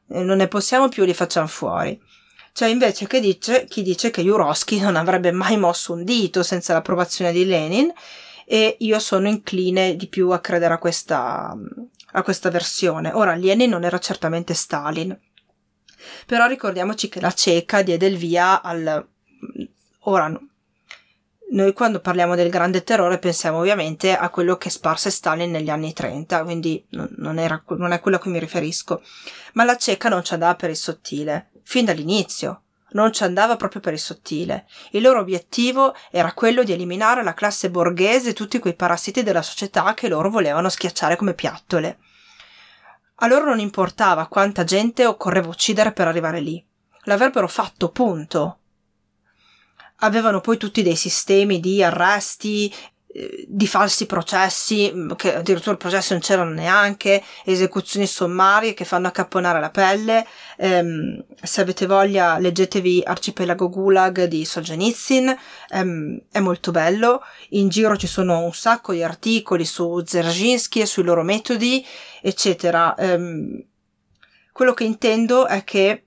[0.09, 1.99] eh, non ne possiamo più li facciamo fuori
[2.53, 6.75] c'è invece che dice, chi dice che Jurowski non avrebbe mai mosso un dito senza
[6.75, 7.91] l'approvazione di Lenin
[8.45, 11.53] e io sono incline di più a credere a questa,
[12.12, 13.11] a questa versione.
[13.12, 15.19] Ora, Lenin non era certamente Stalin,
[16.27, 19.05] però ricordiamoci che la cieca diede il via al...
[20.07, 20.39] Ora,
[21.51, 25.93] noi quando parliamo del grande terrore pensiamo ovviamente a quello che sparse Stalin negli anni
[25.93, 29.03] 30, quindi non, era, non è quello a cui mi riferisco.
[29.53, 32.61] Ma la cieca non ci andava per il sottile fin dall'inizio.
[32.95, 34.67] Non ci andava proprio per il sottile.
[34.93, 39.43] Il loro obiettivo era quello di eliminare la classe borghese e tutti quei parassiti della
[39.43, 41.99] società che loro volevano schiacciare come piattole.
[43.17, 46.65] A loro non importava quanta gente occorreva uccidere per arrivare lì.
[47.05, 48.59] L'avrebbero fatto, punto.
[50.05, 52.73] Avevano poi tutti dei sistemi di arresti
[53.47, 59.07] di falsi processi, mm, che addirittura il processo non c'erano neanche, esecuzioni sommarie che fanno
[59.07, 60.27] accapponare la pelle.
[60.57, 65.37] Ehm, se avete voglia, leggetevi Arcipelago Gulag di Solzhenitsyn,
[65.71, 67.23] ehm, è molto bello.
[67.51, 71.87] In giro ci sono un sacco di articoli su Dzerzhinsky e sui loro metodi,
[72.21, 72.97] eccetera.
[72.97, 73.65] Ehm,
[74.53, 76.03] quello che intendo è che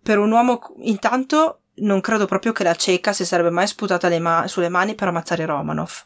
[0.00, 4.48] per un uomo, intanto, non credo proprio che la cieca si sarebbe mai sputata ma-
[4.48, 6.04] sulle mani per ammazzare Romanov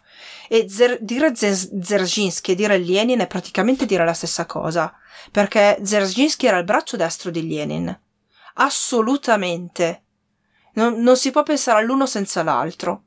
[0.48, 4.94] e Zer- dire Zerzhinsky e dire Lenin è praticamente dire la stessa cosa,
[5.30, 8.00] perché Zerzhinsky era il braccio destro di Lenin.
[8.54, 10.02] Assolutamente.
[10.74, 13.04] Non, non si può pensare all'uno senza l'altro.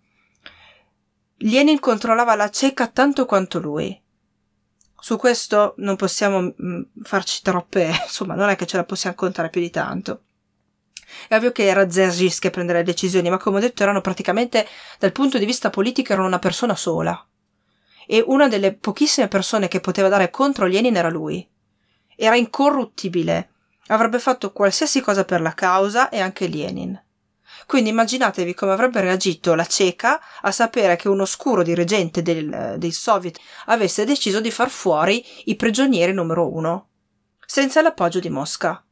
[1.38, 3.99] Lenin controllava la cieca tanto quanto lui.
[5.01, 9.49] Su questo non possiamo mm, farci troppe, insomma, non è che ce la possiamo contare
[9.49, 10.24] più di tanto.
[11.28, 14.68] È ovvio che era Zerzhinsky a prendere le decisioni, ma come ho detto erano praticamente,
[14.99, 17.24] dal punto di vista politico, erano una persona sola
[18.12, 21.47] e una delle pochissime persone che poteva dare contro Lenin era lui.
[22.16, 23.51] Era incorruttibile,
[23.89, 26.99] avrebbe fatto qualsiasi cosa per la causa e anche Lenin.
[27.68, 32.91] Quindi immaginatevi come avrebbe reagito la cieca a sapere che un oscuro dirigente del, dei
[32.91, 36.88] soviet avesse deciso di far fuori i prigionieri numero uno,
[37.45, 38.84] senza l'appoggio di Mosca.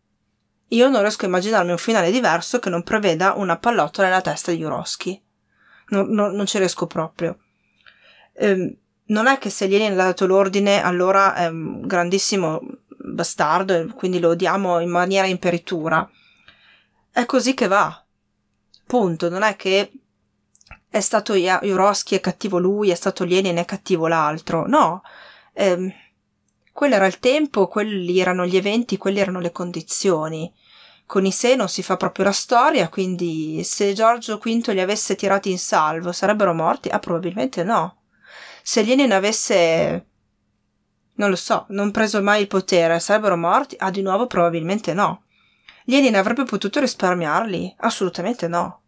[0.70, 4.52] Io non riesco a immaginarmi un finale diverso che non preveda una pallottola nella testa
[4.52, 5.22] di Jurowski.
[5.90, 7.40] Non, non, non ci riesco proprio.
[8.34, 13.86] Ehm, non è che se Lenin ha dato l'ordine allora è un grandissimo bastardo e
[13.88, 16.10] quindi lo odiamo in maniera imperitura.
[17.12, 18.04] È così che va.
[18.86, 19.30] Punto.
[19.30, 19.92] Non è che
[20.90, 24.68] è stato Jurowski è cattivo lui, è stato Lenin è cattivo l'altro.
[24.68, 25.02] No.
[25.54, 25.96] Eh,
[26.78, 30.54] quello era il tempo, quelli erano gli eventi, quelle erano le condizioni.
[31.08, 35.16] Con i sé non si fa proprio la storia, quindi se Giorgio V li avesse
[35.16, 36.90] tirati in salvo sarebbero morti?
[36.90, 37.98] Ah, probabilmente no
[38.70, 40.08] se Lenin avesse
[41.14, 43.78] non lo so, non preso mai il potere, sarebbero morti?
[43.80, 45.24] Ah, di nuovo probabilmente no.
[45.86, 47.76] Lenin avrebbe potuto risparmiarli?
[47.78, 48.82] Assolutamente no.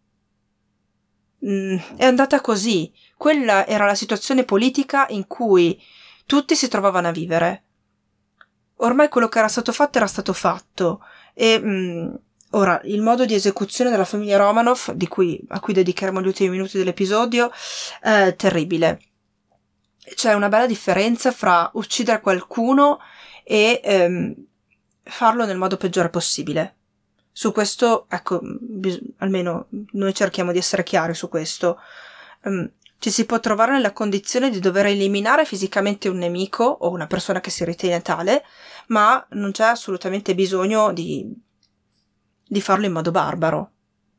[1.46, 2.92] Mm, è andata così.
[3.16, 5.82] Quella era la situazione politica in cui
[6.26, 7.69] tutti si trovavano a vivere.
[8.82, 11.04] Ormai quello che era stato fatto era stato fatto
[11.34, 12.14] e mm,
[12.52, 16.78] ora il modo di esecuzione della famiglia Romanov, cui, a cui dedicheremo gli ultimi minuti
[16.78, 17.50] dell'episodio,
[18.00, 19.00] è terribile
[20.14, 23.00] c'è una bella differenza fra uccidere qualcuno
[23.44, 24.34] e ehm,
[25.02, 26.76] farlo nel modo peggiore possibile.
[27.32, 31.78] Su questo, ecco, bis- almeno noi cerchiamo di essere chiari su questo.
[32.42, 32.70] Um,
[33.00, 37.40] ci si può trovare nella condizione di dover eliminare fisicamente un nemico o una persona
[37.40, 38.44] che si ritiene tale,
[38.88, 41.34] ma non c'è assolutamente bisogno di,
[42.46, 43.70] di farlo in modo barbaro.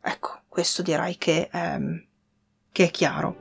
[0.02, 2.06] Ecco, questo direi che, ehm,
[2.72, 3.41] che è chiaro.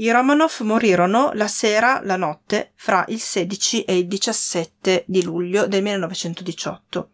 [0.00, 5.66] I Romanov morirono la sera, la notte, fra il 16 e il 17 di luglio
[5.66, 7.10] del 1918.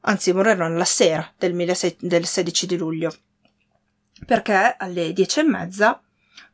[0.00, 3.14] Anzi, morirono la sera del, 16 di luglio.
[4.24, 6.00] Perché alle dieci e mezza,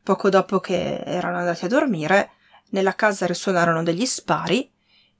[0.03, 2.31] poco dopo che erano andati a dormire,
[2.71, 4.69] nella casa risuonarono degli spari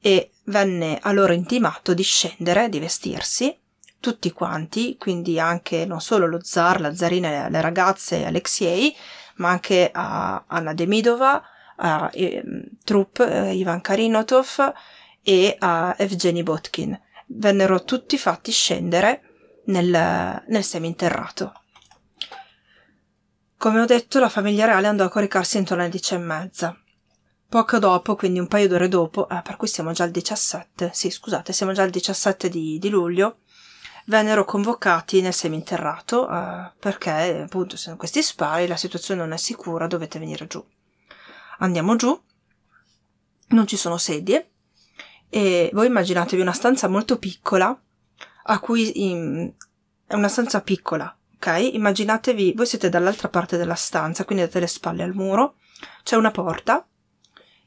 [0.02, 3.58] e venne a loro intimato di scendere, di vestirsi,
[4.02, 8.94] tutti quanti, quindi anche non solo lo zar, la zarina, le ragazze e Alexei,
[9.38, 11.42] ma anche a Anna Demidova,
[11.78, 12.44] a eh,
[12.84, 14.74] Trupp, eh, Ivan Karinotov
[15.22, 17.00] e a Evgeny Botkin.
[17.28, 19.22] Vennero tutti fatti scendere
[19.66, 21.54] nel, nel seminterrato.
[23.58, 26.80] Come ho detto, la famiglia reale andò a coricarsi intorno alle dieci e mezza.
[27.50, 31.10] Poco dopo, quindi un paio d'ore dopo, eh, per cui siamo già al 17, sì
[31.10, 33.40] scusate, siamo già al 17 di, di luglio,
[34.08, 39.88] vennero convocati nel seminterrato eh, perché appunto se questi spari la situazione non è sicura,
[39.88, 40.64] dovete venire giù.
[41.60, 42.20] Andiamo giù,
[43.50, 44.52] non ci sono sedie
[45.30, 47.78] e voi immaginatevi una stanza molto piccola
[48.50, 49.52] a cui in,
[50.06, 51.70] è una stanza piccola, ok?
[51.74, 55.56] Immaginatevi, voi siete dall'altra parte della stanza, quindi avete le spalle al muro,
[56.04, 56.88] c'è una porta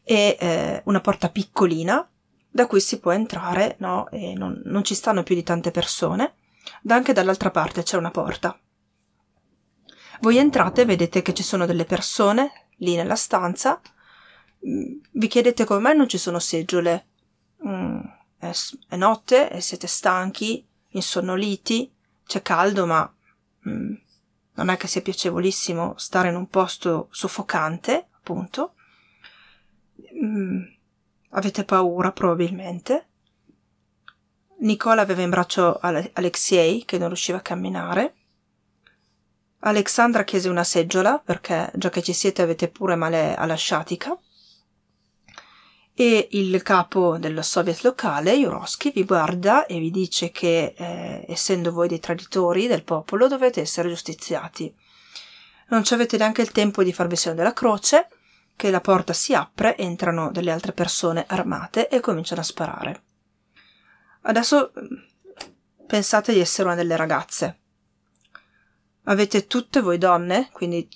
[0.02, 2.09] e eh, una porta piccolina
[2.50, 4.08] da cui si può entrare, no?
[4.10, 6.34] E non, non ci stanno più di tante persone.
[6.82, 8.58] Da anche dall'altra parte c'è una porta.
[10.20, 13.80] Voi entrate vedete che ci sono delle persone lì nella stanza.
[14.66, 17.06] Mm, vi chiedete come mai non ci sono seggiole.
[17.66, 18.00] Mm,
[18.38, 18.52] è,
[18.88, 21.94] è, notte e siete stanchi, insonnoliti,
[22.26, 23.14] c'è caldo, ma
[23.68, 23.94] mm,
[24.54, 28.74] non è che sia piacevolissimo stare in un posto soffocante, appunto.
[30.22, 30.62] Mm,
[31.30, 33.08] avete paura probabilmente.
[34.60, 38.14] Nicola aveva in braccio Alexei che non riusciva a camminare.
[39.60, 44.18] Alexandra chiese una seggiola perché già che ci siete avete pure male alla sciatica.
[45.92, 51.72] E il capo del soviet locale, Jurovsky, vi guarda e vi dice che, eh, essendo
[51.72, 54.74] voi dei traditori del popolo, dovete essere giustiziati.
[55.68, 58.08] Non ci avete neanche il tempo di farvi segno della croce,
[58.60, 63.02] che la porta si apre, entrano delle altre persone armate e cominciano a sparare.
[64.24, 64.72] Adesso
[65.86, 67.58] pensate di essere una delle ragazze.
[69.04, 70.86] Avete tutte voi donne, quindi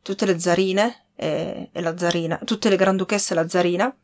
[0.00, 3.94] tutte le zarine e, e la zarina, tutte le granduchesse e la zarina,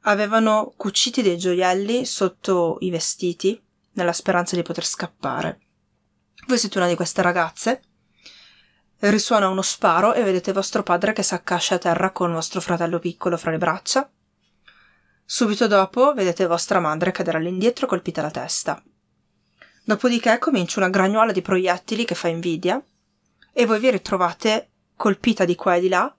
[0.00, 3.62] avevano cuciti dei gioielli sotto i vestiti
[3.92, 5.60] nella speranza di poter scappare.
[6.48, 7.82] Voi siete una di queste ragazze
[8.98, 13.36] Risuona uno sparo e vedete vostro padre che s'accascia a terra con vostro fratello piccolo
[13.36, 14.10] fra le braccia.
[15.24, 18.82] Subito dopo vedete vostra madre cadere all'indietro colpita alla testa.
[19.84, 22.82] Dopodiché comincia una gragnuola di proiettili che fa invidia
[23.52, 26.16] e voi vi ritrovate colpita di qua e di là,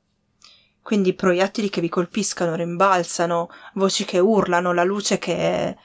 [0.82, 5.76] quindi proiettili che vi colpiscano, rimbalzano, voci che urlano, la luce che,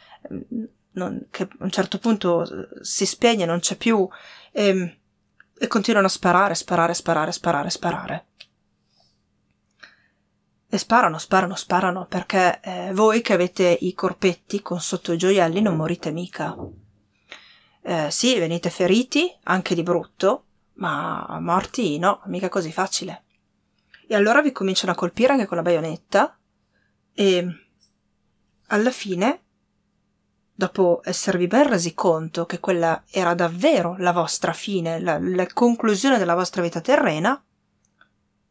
[0.92, 2.46] non, che a un certo punto
[2.82, 4.06] si spegne, non c'è più.
[4.52, 4.96] E, ehm,
[5.62, 8.26] e continuano a sparare, sparare, sparare, sparare, sparare.
[10.68, 15.62] E sparano, sparano, sparano, perché eh, voi che avete i corpetti con sotto i gioielli
[15.62, 16.56] non morite mica.
[17.80, 23.22] Eh, sì, venite feriti, anche di brutto, ma morti no, mica così facile.
[24.08, 26.36] E allora vi cominciano a colpire anche con la baionetta
[27.14, 27.46] e
[28.66, 29.41] alla fine
[30.54, 36.18] dopo esservi ben resi conto che quella era davvero la vostra fine, la, la conclusione
[36.18, 37.42] della vostra vita terrena,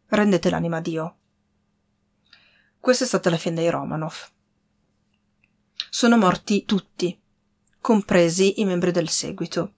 [0.07, 1.15] rendete l'anima a Dio.
[2.79, 4.29] Questa è stata la fine dei Romanov.
[5.89, 7.19] Sono morti tutti,
[7.79, 9.73] compresi i membri del seguito.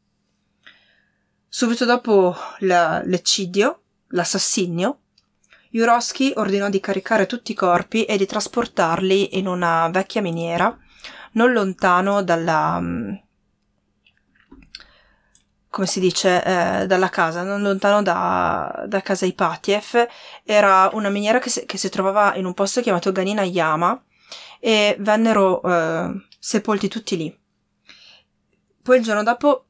[1.47, 4.99] Subito dopo la, l'eccidio, l'assassinio,
[5.69, 10.77] Jurowski ordinò di caricare tutti i corpi e di trasportarli in una vecchia miniera
[11.33, 13.13] non lontano dalla mm,
[15.73, 20.07] come si dice, eh, dalla casa, non lontano da, da casa Ipatiev,
[20.43, 23.99] era una miniera che si, che si, trovava in un posto chiamato Ganina Yama
[24.59, 27.35] e vennero eh, sepolti tutti lì.
[28.83, 29.65] Poi il giorno dopo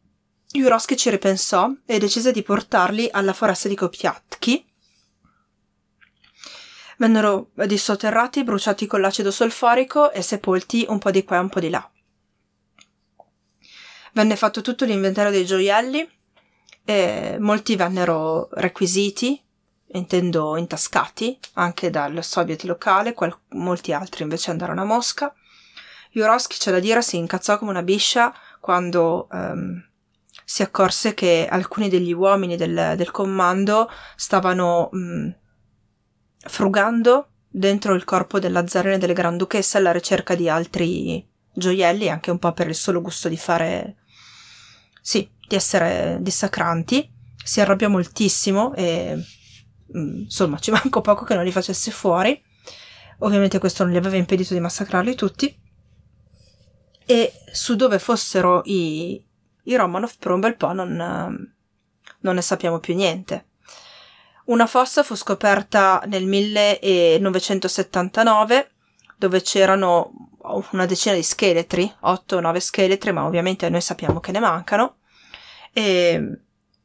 [0.51, 4.72] Jurovsky ci ripensò e decise di portarli alla foresta di Kopiatki,
[6.97, 11.59] Vennero dissotterrati, bruciati con l'acido solforico e sepolti un po' di qua e un po'
[11.59, 11.87] di là.
[14.13, 16.07] Venne fatto tutto l'inventario dei gioielli
[16.85, 19.41] e molti vennero requisiti,
[19.93, 25.33] intendo intascati, anche dal soviet locale, qual- molti altri invece andarono a Mosca.
[26.11, 29.83] Jurovsky, c'è da dire, si incazzò come una biscia quando um,
[30.45, 35.35] si accorse che alcuni degli uomini del, del comando stavano um,
[36.45, 42.39] frugando dentro il corpo della zarina delle Granduchesse alla ricerca di altri gioielli, anche un
[42.39, 43.97] po' per il solo gusto di fare.
[45.01, 47.11] sì, di essere dissacranti.
[47.43, 49.15] Si arrabbiò moltissimo e.
[49.95, 52.41] Mm, insomma, ci manco poco che non li facesse fuori.
[53.19, 55.61] Ovviamente questo non gli aveva impedito di massacrarli tutti.
[57.05, 59.23] E su dove fossero i,
[59.63, 60.95] i Romanov per un bel po' non,
[62.19, 63.45] non ne sappiamo più niente.
[64.45, 68.71] Una fossa fu scoperta nel 1979
[69.15, 70.11] dove c'erano
[70.71, 74.97] una decina di scheletri, 8 o 9 scheletri, ma ovviamente noi sappiamo che ne mancano.
[75.71, 76.39] E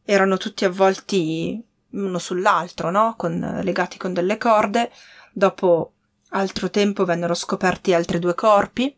[0.05, 3.15] erano tutti avvolti uno sull'altro, no?
[3.17, 4.93] Con, legati con delle corde.
[5.33, 5.95] Dopo
[6.31, 8.97] altro tempo vennero scoperti altri due corpi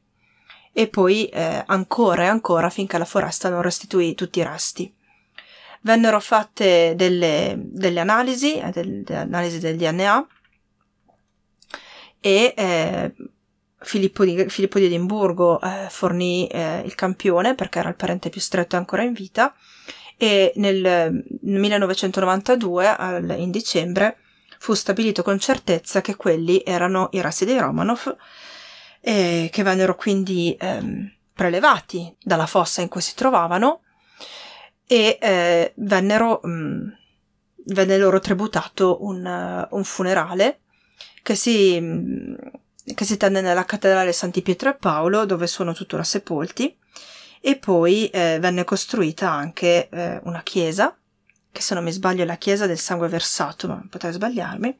[0.73, 4.95] e poi eh, ancora e ancora finché la foresta non restituì tutti i resti.
[5.83, 10.27] Vennero fatte delle, delle analisi, eh, delle analisi del DNA
[12.21, 13.15] e eh,
[13.79, 18.41] Filippo, di, Filippo di Edimburgo eh, fornì eh, il campione perché era il parente più
[18.41, 19.55] stretto ancora in vita
[20.23, 24.19] e nel 1992, al, in dicembre,
[24.59, 28.15] fu stabilito con certezza che quelli erano i resti dei Romanov
[29.01, 33.81] eh, che vennero quindi ehm, prelevati dalla fossa in cui si trovavano
[34.91, 36.89] e eh, vennero, mh, mm,
[37.67, 40.63] venne loro tributato un, uh, un funerale
[41.23, 42.35] che si, mh, mm,
[42.95, 46.77] che si tenne nella cattedrale Santi Pietro e Paolo dove sono tuttora sepolti.
[47.41, 50.95] E poi eh, venne costruita anche eh, una chiesa
[51.53, 54.77] che se non mi sbaglio è la chiesa del sangue versato ma potrei sbagliarmi.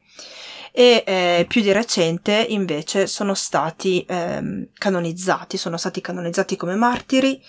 [0.73, 7.41] E eh, più di recente invece sono stati eh, canonizzati, sono stati canonizzati come martiri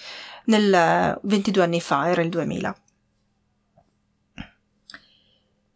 [0.47, 2.77] nel 22 anni fa, era il 2000.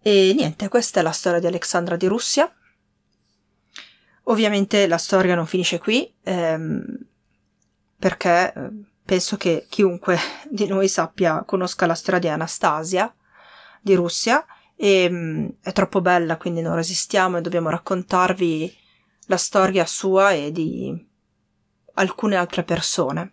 [0.03, 2.49] E niente, questa è la storia di Alexandra di Russia.
[4.25, 6.85] Ovviamente la storia non finisce qui, ehm,
[7.99, 8.71] perché eh,
[9.05, 13.13] penso che chiunque di noi sappia, conosca la storia di Anastasia
[13.81, 14.45] di Russia
[14.77, 18.77] e um, è troppo bella, quindi non resistiamo e dobbiamo raccontarvi
[19.27, 21.07] la storia sua e di
[21.95, 23.33] alcune altre persone.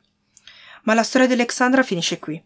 [0.83, 2.41] Ma la storia di Alexandra finisce qui.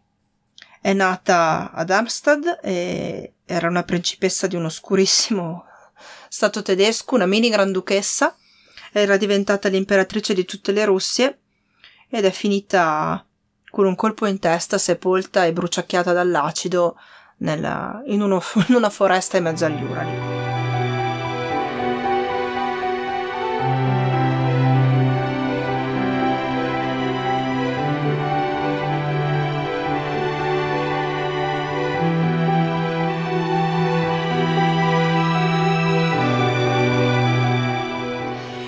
[0.80, 5.66] È nata ad Amstad e era una principessa di un oscurissimo
[6.30, 8.36] stato tedesco, una mini granduchessa,
[8.92, 11.40] era diventata l'imperatrice di tutte le Russie
[12.10, 13.26] ed è finita
[13.70, 16.98] con un colpo in testa, sepolta e bruciacchiata dall'acido
[17.38, 20.77] nella, in, uno, in una foresta in mezzo agli Urali.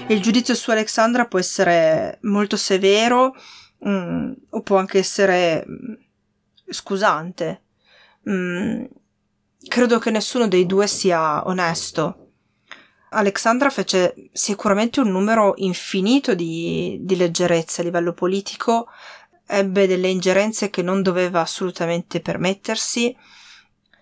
[0.10, 3.36] Il giudizio su Alexandra può essere molto severo
[3.80, 5.94] mh, mm, o può anche essere mm,
[6.70, 7.64] scusante
[8.28, 8.86] Mm,
[9.68, 12.34] credo che nessuno dei due sia onesto.
[13.12, 18.88] Alexandra fece sicuramente un numero infinito di, di leggerezze a livello politico,
[19.48, 23.16] ebbe delle ingerenze che non doveva assolutamente permettersi,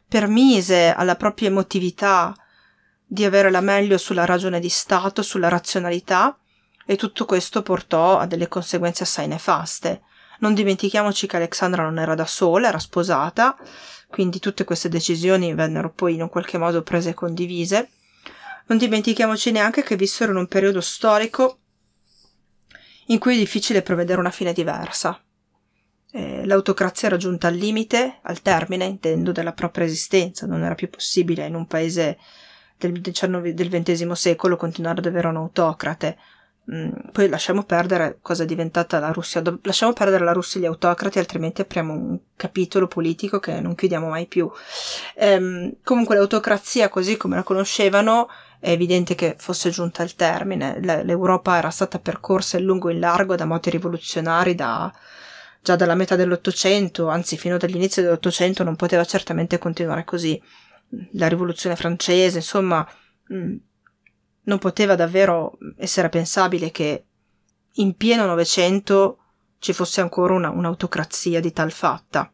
[0.08, 2.34] permise alla propria emotività
[3.08, 6.38] di avere la meglio sulla ragione di Stato, sulla razionalità,
[6.86, 10.02] e tutto questo portò a delle conseguenze assai nefaste.
[10.40, 13.58] Non dimentichiamoci che Alexandra non era da sola, era sposata,
[14.08, 17.90] quindi tutte queste decisioni vennero poi in un qualche modo prese e condivise.
[18.68, 21.60] Non dimentichiamoci neanche che vissero in un periodo storico
[23.08, 25.22] in cui è difficile prevedere una fine diversa.
[26.12, 30.90] Eh, l'autocrazia era giunta al limite, al termine, intendo, della propria esistenza, non era più
[30.90, 32.18] possibile in un paese
[32.78, 36.18] del, del XX secolo continuare ad avere un autocrate,
[36.70, 40.66] Mm, poi lasciamo perdere cosa è diventata la Russia, lasciamo perdere la Russia e gli
[40.66, 44.52] autocrati, altrimenti apriamo un capitolo politico che non chiudiamo mai più.
[45.16, 48.28] Ehm, comunque l'autocrazia, così come la conoscevano,
[48.60, 50.78] è evidente che fosse giunta al termine.
[50.82, 54.92] L- L'Europa era stata percorsa in lungo e in largo da moti rivoluzionari da,
[55.62, 60.42] già dalla metà dell'Ottocento, anzi fino dall'inizio dell'Ottocento non poteva certamente continuare così.
[61.14, 62.88] La rivoluzione francese, insomma,
[63.34, 63.56] mm,
[64.44, 67.06] non poteva davvero essere pensabile che
[67.74, 69.20] in pieno Novecento
[69.60, 72.32] ci fosse ancora una, un'autocrazia di tal fatta.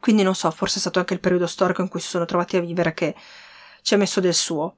[0.00, 2.56] Quindi non so, forse è stato anche il periodo storico in cui si sono trovati
[2.56, 3.14] a vivere che
[3.82, 4.76] ci ha messo del suo.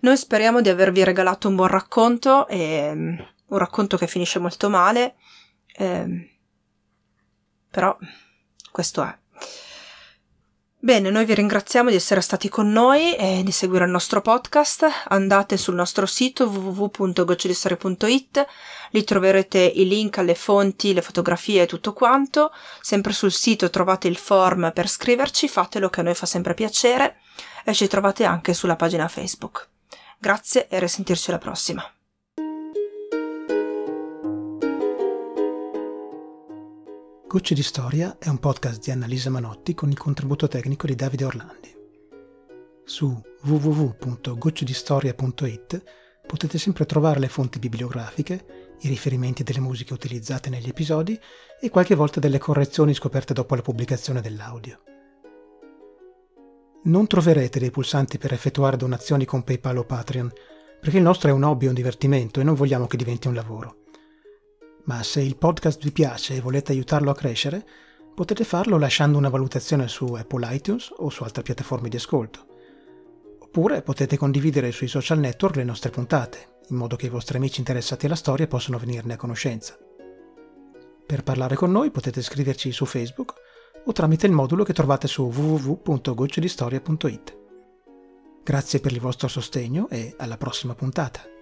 [0.00, 5.16] Noi speriamo di avervi regalato un buon racconto, e, un racconto che finisce molto male,
[5.76, 6.38] eh,
[7.68, 7.96] però
[8.70, 9.18] questo è.
[10.84, 14.84] Bene, noi vi ringraziamo di essere stati con noi e di seguire il nostro podcast.
[15.08, 18.46] Andate sul nostro sito www.gocciolistoria.it,
[18.90, 22.52] lì troverete i link alle fonti, le fotografie e tutto quanto.
[22.82, 27.16] Sempre sul sito trovate il form per scriverci, fatelo che a noi fa sempre piacere
[27.64, 29.66] e ci trovate anche sulla pagina Facebook.
[30.18, 31.93] Grazie e risentirci alla prossima.
[37.26, 41.24] Gocce di Storia è un podcast di Annalisa Manotti con il contributo tecnico di Davide
[41.24, 41.74] Orlandi.
[42.84, 45.82] Su www.gocciodistoria.it
[46.26, 51.18] potete sempre trovare le fonti bibliografiche, i riferimenti delle musiche utilizzate negli episodi
[51.58, 54.82] e qualche volta delle correzioni scoperte dopo la pubblicazione dell'audio.
[56.84, 60.30] Non troverete dei pulsanti per effettuare donazioni con PayPal o Patreon,
[60.78, 63.83] perché il nostro è un hobby, un divertimento e non vogliamo che diventi un lavoro.
[64.84, 67.64] Ma se il podcast vi piace e volete aiutarlo a crescere,
[68.14, 72.46] potete farlo lasciando una valutazione su Apple iTunes o su altre piattaforme di ascolto.
[73.40, 77.60] Oppure potete condividere sui social network le nostre puntate, in modo che i vostri amici
[77.60, 79.76] interessati alla storia possano venirne a conoscenza.
[81.06, 83.34] Per parlare con noi potete scriverci su Facebook
[83.86, 87.38] o tramite il modulo che trovate su www.gocciolistoria.it.
[88.42, 91.33] Grazie per il vostro sostegno e alla prossima puntata.